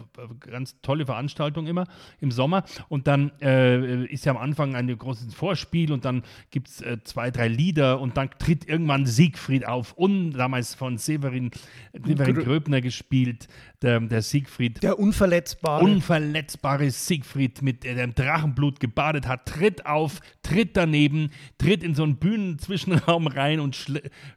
ganz 0.41 0.81
tolle 0.81 1.07
Veranstaltung 1.07 1.67
immer 1.67 1.85
im 2.21 2.31
Sommer. 2.31 2.65
Und 2.89 3.07
dann 3.07 3.31
äh, 3.41 4.05
ist 4.07 4.25
ja 4.25 4.33
am 4.33 4.39
Anfang 4.39 4.75
ein 4.75 4.89
großes 4.97 5.35
Vorspiel 5.35 5.93
und 5.93 6.05
dann 6.05 6.23
gibt 6.51 6.69
es 6.69 6.81
äh, 6.81 6.97
zwei, 7.05 7.31
drei 7.31 7.49
Lieder 7.49 8.01
und 8.01 8.17
dann 8.17 8.31
tritt 8.39 8.67
irgendwann 8.69 9.07
Siegfried 9.07 9.67
auf 9.67 9.93
und 9.93 10.33
damals 10.33 10.75
von 10.75 10.97
Severin, 10.99 11.51
Severin 11.93 12.37
Grö- 12.37 12.45
Gröbner 12.45 12.81
gespielt, 12.81 13.47
der, 13.83 14.01
der 14.01 14.23
Siegfried. 14.23 14.83
Der 14.83 14.99
Unverletzbare. 14.99 15.85
Unverletzbare 15.85 16.91
Siegfried, 16.91 17.63
mit 17.63 17.85
der 17.85 18.03
im 18.03 18.15
Drachenblut 18.15 18.81
gebadet 18.81 19.27
hat, 19.29 19.47
tritt 19.47 19.85
auf, 19.87 20.21
tritt 20.43 20.77
daneben, 20.77 21.31
tritt 21.59 21.83
in 21.83 21.95
so 21.95 22.03
einen 22.05 22.17
Bühnenzwischenraum 22.17 23.18
rein 23.27 23.61
und 23.61 23.87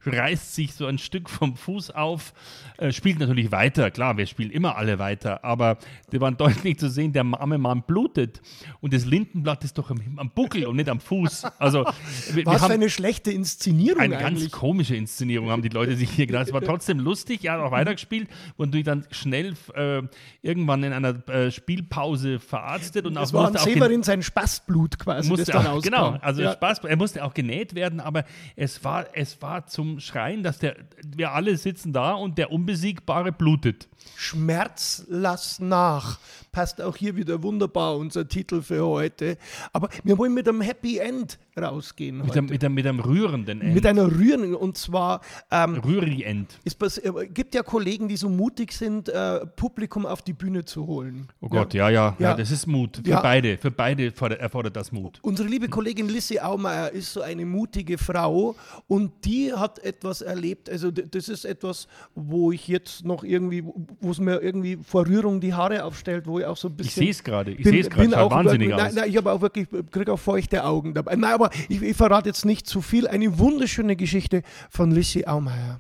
reißt 0.06 0.56
sich 0.56 0.74
so 0.74 0.86
ein 0.86 0.98
Stück 0.98 1.30
vom 1.30 1.56
Fuß 1.56 1.92
auf, 1.92 2.34
äh, 2.78 2.92
spielt 2.92 3.20
natürlich 3.20 3.52
weiter. 3.52 3.92
Klar, 3.92 4.18
wir 4.18 4.26
spielen 4.26 4.52
immer 4.52 4.78
alle 4.78 5.00
weiter, 5.00 5.44
aber 5.44 5.78
die 6.12 6.20
waren 6.20 6.38
deutlich 6.38 6.80
zu 6.80 6.90
sehen, 6.90 7.14
der 7.14 7.26
arme 7.26 7.58
Mann 7.58 7.84
blutet 7.84 8.42
und 8.82 8.94
das 8.94 9.06
Lindenblatt 9.06 9.64
ist 9.64 9.78
doch 9.78 9.92
am, 9.92 10.02
am 10.18 10.32
Buckel 10.32 10.66
und 10.66 10.76
nicht 10.76 10.90
am 10.90 11.00
Fuß. 11.00 11.46
Also, 11.60 11.86
wir, 12.28 12.36
wir 12.36 12.46
Was 12.46 12.56
für 12.56 12.62
haben 12.64 12.72
eine 12.72 12.90
schlechte 12.90 13.32
Inszenierung 13.32 14.02
eine 14.02 14.18
ganz 14.18 14.40
eigentlich. 14.40 14.52
komische 14.52 14.96
Inszenierung 14.96 15.50
haben 15.50 15.62
die 15.62 15.70
Leute 15.70 15.96
sich 15.96 16.10
hier 16.10 16.28
gedacht. 16.28 16.48
Es 16.48 16.54
war 16.54 16.62
trotzdem 16.62 17.00
lustig, 17.00 17.44
ja, 17.44 17.62
auch 17.64 17.72
weitergespielt 17.72 18.30
und 18.58 18.74
du 18.74 18.84
dann 18.84 19.06
schnell 19.12 19.54
äh, 19.76 20.02
irgendwann 20.42 20.84
in 20.84 20.94
einer 20.94 21.28
äh, 21.30 21.52
Spielpause 21.52 22.40
verarztet 22.40 23.06
und 23.06 23.18
auch 23.18 23.32
war 23.34 23.48
an 23.48 23.58
Severin 23.58 24.04
sein 24.04 24.24
Spaßblut 24.24 25.00
quasi, 25.00 25.30
musste 25.30 25.52
dann 25.52 25.68
auch, 25.68 25.82
genau, 25.82 26.18
also 26.22 26.42
ja. 26.42 26.54
Spaß, 26.54 26.80
er 26.80 26.98
musste 26.98 27.24
auch 27.24 27.34
genäht 27.34 27.76
werden, 27.76 28.00
aber 28.00 28.26
es 28.56 28.71
war, 28.84 29.08
es 29.14 29.42
war 29.42 29.68
zum 29.68 30.00
Schreien, 30.00 30.44
dass 30.44 30.60
der, 30.60 30.76
wir 31.06 31.32
alle 31.32 31.58
sitzen 31.58 31.94
da 31.94 32.14
und 32.14 32.38
der 32.38 32.52
Unbesiegbare 32.52 33.32
blutet. 33.32 33.88
Schmerz 34.16 35.06
lass 35.08 35.60
nach. 35.60 36.20
Passt 36.52 36.82
auch 36.82 36.96
hier 36.96 37.16
wieder 37.16 37.44
wunderbar 37.44 37.98
unser 37.98 38.28
Titel 38.28 38.62
für 38.62 38.86
heute. 38.86 39.38
Aber 39.74 39.90
wir 40.04 40.18
wollen 40.18 40.34
mit 40.34 40.48
einem 40.48 40.62
Happy 40.62 40.98
End 40.98 41.40
rausgehen. 41.58 42.18
Mit 42.20 42.32
einem, 42.38 42.46
mit 42.48 42.64
einem, 42.64 42.74
mit 42.76 42.88
einem 42.88 43.00
rührenden 43.02 43.62
End. 43.62 43.74
mit 43.74 43.86
einer 43.86 44.06
rührenden 44.12 44.56
und 44.56 44.78
zwar 44.78 45.22
ähm, 45.52 45.76
Rührig 45.76 46.26
End. 46.26 46.60
es 46.64 46.98
äh, 46.98 47.12
gibt 47.34 47.54
ja 47.56 47.64
Kollegen, 47.64 48.08
die 48.08 48.16
so 48.18 48.30
mutig 48.30 48.72
sind, 48.72 49.10
äh, 49.10 49.46
Publikum 49.46 50.06
auf 50.06 50.22
die 50.22 50.34
Bühne 50.34 50.64
zu 50.66 50.88
holen. 50.88 51.28
Oh 51.42 51.50
Gott, 51.50 51.74
ja, 51.74 51.90
ja, 51.90 52.16
ja, 52.20 52.30
Ja. 52.30 52.34
das 52.36 52.52
ist 52.52 52.68
Mut. 52.68 53.02
Für 53.04 53.10
Ja. 53.10 53.22
beide, 53.22 53.58
für 53.58 53.72
beide 53.72 54.12
fordert- 54.12 54.40
erfordert 54.40 54.76
das 54.76 54.92
Mut. 54.92 55.20
Unsere 55.22 55.50
liebe 55.50 55.68
Kollegin 55.68 56.08
Lissy 56.08 56.40
Aumeier 56.40 56.92
ist 56.92 57.12
so 57.14 57.22
eine 57.22 57.46
mutige 57.46 57.98
Frau 57.98 58.56
und 58.88 59.12
die 59.26 59.52
hat 59.54 59.80
etwas 59.80 60.22
erlebt. 60.22 60.70
Also 60.70 60.90
das 60.92 61.28
ist 61.30 61.46
etwas, 61.46 61.88
wo 62.16 62.52
ich 62.52 62.68
jetzt 62.68 63.04
noch 63.06 63.24
irgendwie, 63.24 63.64
wo 64.00 64.12
es 64.12 64.20
mir 64.20 64.42
irgendwie 64.42 64.78
vor 64.82 65.06
Rührung 65.06 65.42
die 65.42 65.54
Haare 65.54 65.84
aufstellt, 65.84 66.28
wo 66.28 66.40
ich 66.40 66.46
auch 66.46 66.58
so 66.58 66.70
ein 66.70 66.72
Ich 66.74 66.78
bisschen. 66.78 67.02
sehe 67.04 67.12
es 67.12 67.24
gerade, 67.24 67.52
ich 67.52 67.66
sehe 67.66 67.82
es 67.82 67.90
gerade, 67.90 68.12
wahnsinnig 68.32 68.70
nein, 68.70 68.80
aus. 68.88 68.94
Nein, 68.94 69.10
ich 69.10 69.18
habe 69.18 69.32
auch 69.32 69.42
wirklich, 69.42 69.68
kriege 69.92 70.14
auch 70.14 70.18
feuchte 70.20 70.64
Augen 70.64 70.94
dabei. 70.94 71.16
Nein, 71.16 71.41
aber 71.42 71.54
ich, 71.70 71.82
ich 71.82 71.98
verrate 71.98 72.30
jetzt 72.30 72.46
nicht 72.46 72.68
zu 72.68 72.82
viel. 72.82 73.08
Eine 73.08 73.40
wunderschöne 73.40 73.96
Geschichte 73.96 74.44
von 74.70 74.92
Lissy 74.92 75.26
Aumeier. 75.26 75.80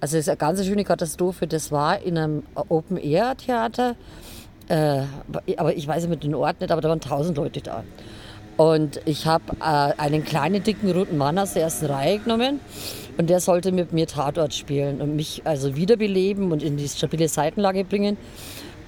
Also 0.00 0.16
es 0.16 0.24
ist 0.24 0.28
eine 0.28 0.36
ganz 0.36 0.64
schöne 0.64 0.84
Katastrophe. 0.84 1.46
Das 1.46 1.70
war 1.70 2.00
in 2.00 2.18
einem 2.18 2.42
Open-Air-Theater. 2.54 3.96
Äh, 4.68 5.02
aber 5.56 5.76
ich 5.76 5.86
weiß 5.86 6.08
mit 6.08 6.24
den 6.24 6.34
Ort 6.34 6.60
nicht, 6.60 6.70
aber 6.72 6.80
da 6.80 6.88
waren 6.88 7.00
tausend 7.00 7.36
Leute 7.36 7.60
da. 7.60 7.84
Und 8.56 9.00
ich 9.04 9.26
habe 9.26 9.44
äh, 9.60 9.92
einen 9.98 10.24
kleinen, 10.24 10.62
dicken, 10.62 10.90
roten 10.90 11.18
Mann 11.18 11.38
aus 11.38 11.52
der 11.52 11.64
ersten 11.64 11.86
Reihe 11.86 12.18
genommen. 12.18 12.60
Und 13.18 13.30
der 13.30 13.40
sollte 13.40 13.72
mit 13.72 13.92
mir 13.92 14.06
Tatort 14.06 14.54
spielen 14.54 15.00
und 15.00 15.16
mich 15.16 15.42
also 15.44 15.76
wiederbeleben 15.76 16.52
und 16.52 16.62
in 16.62 16.76
die 16.76 16.88
stabile 16.88 17.28
Seitenlage 17.28 17.84
bringen. 17.84 18.16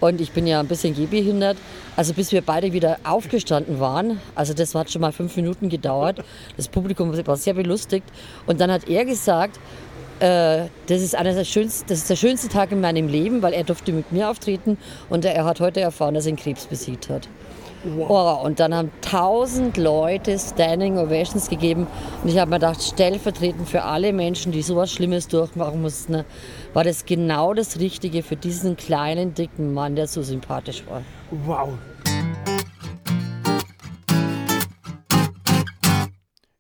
Und 0.01 0.21
ich 0.21 0.33
bin 0.33 0.47
ja 0.47 0.61
ein 0.61 0.69
bisschen 0.69 0.95
gehbehindert. 0.95 1.57
Also 1.97 2.15
bis 2.15 2.33
wir 2.33 2.43
beide 2.43 2.73
wieder 2.73 2.99
aufgestanden 3.05 3.81
waren, 3.81 4.21
also 4.35 4.55
das 4.55 4.75
hat 4.75 4.91
schon 4.91 5.01
mal 5.01 5.13
fünf 5.13 5.37
Minuten 5.37 5.69
gedauert. 5.69 6.25
Das 6.57 6.69
Publikum 6.69 7.15
war 7.27 7.37
sehr 7.37 7.55
belustigt. 7.55 8.07
Und 8.47 8.61
dann 8.61 8.71
hat 8.71 8.89
er 8.89 9.05
gesagt, 9.05 9.59
äh, 10.21 10.67
das 10.87 11.03
ist 11.03 11.15
einer 11.15 11.33
der 11.33 11.45
schönsten, 11.45 11.89
das 11.89 11.99
ist 11.99 12.11
der 12.11 12.17
schönste 12.17 12.49
Tag 12.49 12.73
in 12.73 12.81
meinem 12.81 13.09
Leben, 13.09 13.43
weil 13.43 13.53
er 13.53 13.65
durfte 13.65 13.93
mit 13.93 14.13
mir 14.13 14.31
auftreten 14.31 14.79
und 15.09 15.25
er 15.25 15.45
hat 15.45 15.61
heute 15.61 15.81
erfahren, 15.81 16.15
dass 16.15 16.27
er 16.27 16.31
einen 16.31 16.39
Krebs 16.39 16.67
besiegt 16.67 17.09
hat. 17.09 17.29
Oh, 17.85 18.41
und 18.43 18.61
dann 18.61 18.75
haben 18.75 18.91
tausend 19.01 19.77
Leute 19.77 20.39
Standing 20.39 20.99
Ovations 20.99 21.49
gegeben 21.49 21.87
und 22.23 22.29
ich 22.29 22.39
habe 22.39 22.51
mir 22.51 22.57
gedacht, 22.57 22.83
stellvertretend 22.83 23.69
für 23.69 23.83
alle 23.83 24.13
Menschen, 24.13 24.53
die 24.53 24.63
sowas 24.63 24.91
Schlimmes 24.91 25.29
durchmachen 25.29 25.81
mussten, 25.81 26.25
war 26.75 26.85
das 26.85 27.05
genau 27.07 27.55
das 27.55 27.79
Richtige 27.79 28.23
für 28.23 28.37
diesen 28.37 28.77
kleinen, 28.77 29.35
dicken 29.35 29.75
Mann, 29.75 29.95
der 29.95 30.09
so 30.09 30.23
sympathisch 30.23 30.83
war. 30.89 31.03
Wow. 31.47 31.71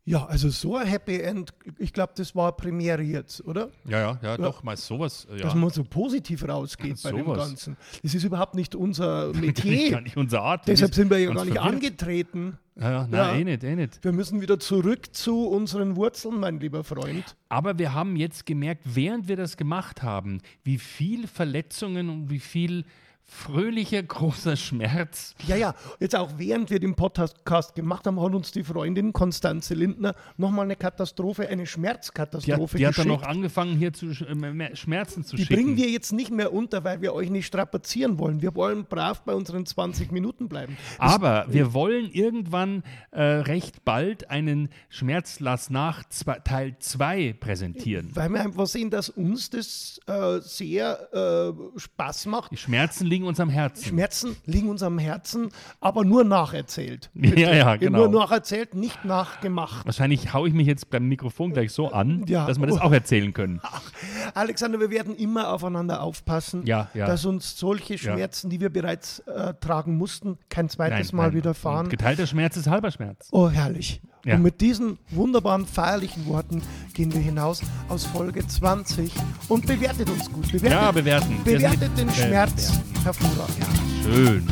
Ja, 0.08 0.24
also 0.26 0.48
so 0.48 0.76
ein 0.76 0.86
Happy 0.86 1.20
End, 1.20 1.52
ich 1.78 1.92
glaube, 1.92 2.12
das 2.16 2.34
war 2.34 2.52
Premiere 2.56 3.02
jetzt, 3.02 3.44
oder? 3.46 3.68
Ja, 3.86 3.98
ja, 4.00 4.18
ja, 4.22 4.36
doch, 4.36 4.62
mal 4.62 4.76
sowas. 4.76 5.26
Ja. 5.30 5.36
Dass 5.44 5.54
man 5.54 5.70
so 5.70 5.84
positiv 5.84 6.48
rausgeht 6.48 7.02
bei 7.02 7.12
dem. 7.12 7.26
Ganzen. 7.26 7.76
Das 8.02 8.14
ist 8.14 8.24
überhaupt 8.24 8.54
nicht 8.54 8.74
unser 8.74 9.32
Gar 9.32 9.40
Metier. 9.40 10.00
nicht 10.00 10.16
unsere 10.16 10.42
Art. 10.42 10.66
Deshalb 10.66 10.94
sind 10.94 11.10
wir 11.10 11.18
ja 11.18 11.32
gar 11.32 11.44
nicht 11.44 11.54
verwirrt. 11.54 11.74
angetreten. 11.74 12.58
Ja, 12.80 12.90
ja, 12.90 13.00
nein, 13.02 13.12
Ja. 13.12 13.34
eh 13.34 13.44
nicht, 13.44 13.64
eh 13.64 13.74
nicht. 13.76 14.04
Wir 14.04 14.12
müssen 14.12 14.40
wieder 14.40 14.58
zurück 14.60 15.14
zu 15.14 15.46
unseren 15.48 15.96
Wurzeln, 15.96 16.38
mein 16.40 16.60
lieber 16.60 16.84
Freund. 16.84 17.36
Aber 17.48 17.78
wir 17.78 17.92
haben 17.92 18.14
jetzt 18.16 18.46
gemerkt, 18.46 18.82
während 18.84 19.26
wir 19.28 19.36
das 19.36 19.56
gemacht 19.56 20.02
haben, 20.02 20.40
wie 20.62 20.78
viel 20.78 21.26
Verletzungen 21.26 22.08
und 22.08 22.30
wie 22.30 22.38
viel 22.38 22.84
fröhlicher, 23.30 24.02
großer 24.02 24.56
Schmerz. 24.56 25.34
Ja, 25.46 25.54
ja, 25.54 25.74
jetzt 26.00 26.16
auch 26.16 26.30
während 26.38 26.70
wir 26.70 26.80
den 26.80 26.94
Podcast 26.94 27.74
gemacht 27.74 28.06
haben, 28.06 28.20
hat 28.20 28.34
uns 28.34 28.50
die 28.52 28.64
Freundin 28.64 29.12
Konstanze 29.12 29.74
Lindner 29.74 30.14
nochmal 30.38 30.64
eine 30.64 30.76
Katastrophe, 30.76 31.42
eine 31.46 31.56
Die 31.56 31.62
hat, 31.62 31.68
Schmerzkatastrophe 31.68 32.78
die 32.78 32.86
hat 32.86 32.96
dann 32.96 33.04
geschickt. 33.06 33.22
noch 33.22 33.28
angefangen, 33.28 33.76
hier 33.76 33.92
zu, 33.92 34.06
äh, 34.06 34.76
Schmerzen 34.76 35.24
zu 35.24 35.36
Die 35.36 35.44
schicken. 35.44 35.54
bringen 35.62 35.76
wir 35.76 35.90
jetzt 35.90 36.12
nicht 36.12 36.30
mehr 36.30 36.52
unter, 36.54 36.84
weil 36.84 37.02
wir 37.02 37.12
euch 37.12 37.28
nicht 37.28 37.46
strapazieren 37.46 38.18
wollen. 38.18 38.40
Wir 38.40 38.54
wollen 38.54 38.86
brav 38.86 39.22
bei 39.24 39.34
unseren 39.34 39.66
20 39.66 40.10
Minuten 40.10 40.48
bleiben. 40.48 40.76
Das- 40.98 41.12
Aber 41.14 41.44
wir 41.50 41.74
wollen 41.74 42.10
irgendwann 42.10 42.82
äh, 43.10 43.22
recht 43.22 43.84
bald 43.84 44.30
einen 44.30 44.70
Schmerzlass 44.88 45.68
nach 45.68 46.08
zwei, 46.08 46.38
Teil 46.40 46.76
2 46.78 47.34
präsentieren. 47.38 48.10
weil 48.14 48.30
wir 48.30 48.40
einfach 48.40 48.66
sehen, 48.66 48.88
dass 48.90 49.10
uns 49.10 49.50
das 49.50 50.00
äh, 50.06 50.40
sehr 50.40 51.12
äh, 51.12 51.78
Spaß 51.78 52.26
macht. 52.26 52.52
Die 52.52 52.56
Schmerzen 52.56 53.06
liegen 53.06 53.17
uns 53.24 53.40
am 53.40 53.48
Herzen. 53.48 53.84
Schmerzen 53.84 54.36
liegen 54.46 54.68
uns 54.68 54.82
am 54.82 54.98
Herzen, 54.98 55.48
aber 55.80 56.04
nur 56.04 56.24
nacherzählt. 56.24 57.10
Ja, 57.38 57.54
ja, 57.54 57.76
genau. 57.76 57.98
Nur 58.08 58.20
nacherzählt, 58.20 58.74
nicht 58.74 59.04
nachgemacht. 59.04 59.84
Wahrscheinlich 59.86 60.32
haue 60.32 60.48
ich 60.48 60.54
mich 60.54 60.66
jetzt 60.66 60.90
beim 60.90 61.06
Mikrofon 61.08 61.52
gleich 61.52 61.72
so 61.72 61.88
an, 61.92 62.24
Ja. 62.26 62.46
dass 62.46 62.58
wir 62.58 62.66
das 62.66 62.80
auch 62.80 62.92
erzählen 62.92 63.32
können. 63.32 63.60
Alexander, 64.34 64.80
wir 64.80 64.90
werden 64.90 65.14
immer 65.16 65.52
aufeinander 65.52 66.02
aufpassen, 66.02 66.64
Ja, 66.66 66.88
ja. 66.94 67.06
dass 67.06 67.24
uns 67.24 67.58
solche 67.58 67.98
Schmerzen, 67.98 68.50
die 68.50 68.60
wir 68.60 68.70
bereits 68.70 69.20
äh, 69.20 69.54
tragen 69.60 69.96
mussten, 69.96 70.38
kein 70.48 70.68
zweites 70.68 71.12
Nein, 71.12 71.16
Mal 71.16 71.22
nein. 71.28 71.34
widerfahren. 71.34 71.86
Und 71.86 71.90
Geteilter 71.90 72.26
Schmerz 72.26 72.56
ist 72.56 72.68
halber 72.68 72.90
Schmerz. 72.90 73.28
Oh, 73.32 73.48
herrlich. 73.48 74.00
Ja. 74.28 74.34
Und 74.34 74.42
mit 74.42 74.60
diesen 74.60 74.98
wunderbaren, 75.10 75.64
feierlichen 75.66 76.26
Worten 76.26 76.60
gehen 76.92 77.12
wir 77.14 77.20
hinaus 77.20 77.62
aus 77.88 78.04
Folge 78.04 78.46
20 78.46 79.10
und 79.48 79.66
bewertet 79.66 80.10
uns 80.10 80.30
gut. 80.30 80.52
Bewertet, 80.52 80.70
Ja, 80.70 80.92
bewerten. 80.92 81.40
Bewertet 81.44 81.96
den 81.96 82.10
Schmerz 82.10 82.78
hervorragend. 83.04 83.66
Schön. 84.04 84.46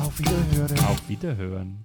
Auf 0.00 0.18
Wiederhören. 0.18 0.78
Auf 0.86 1.08
Wiederhören. 1.08 1.84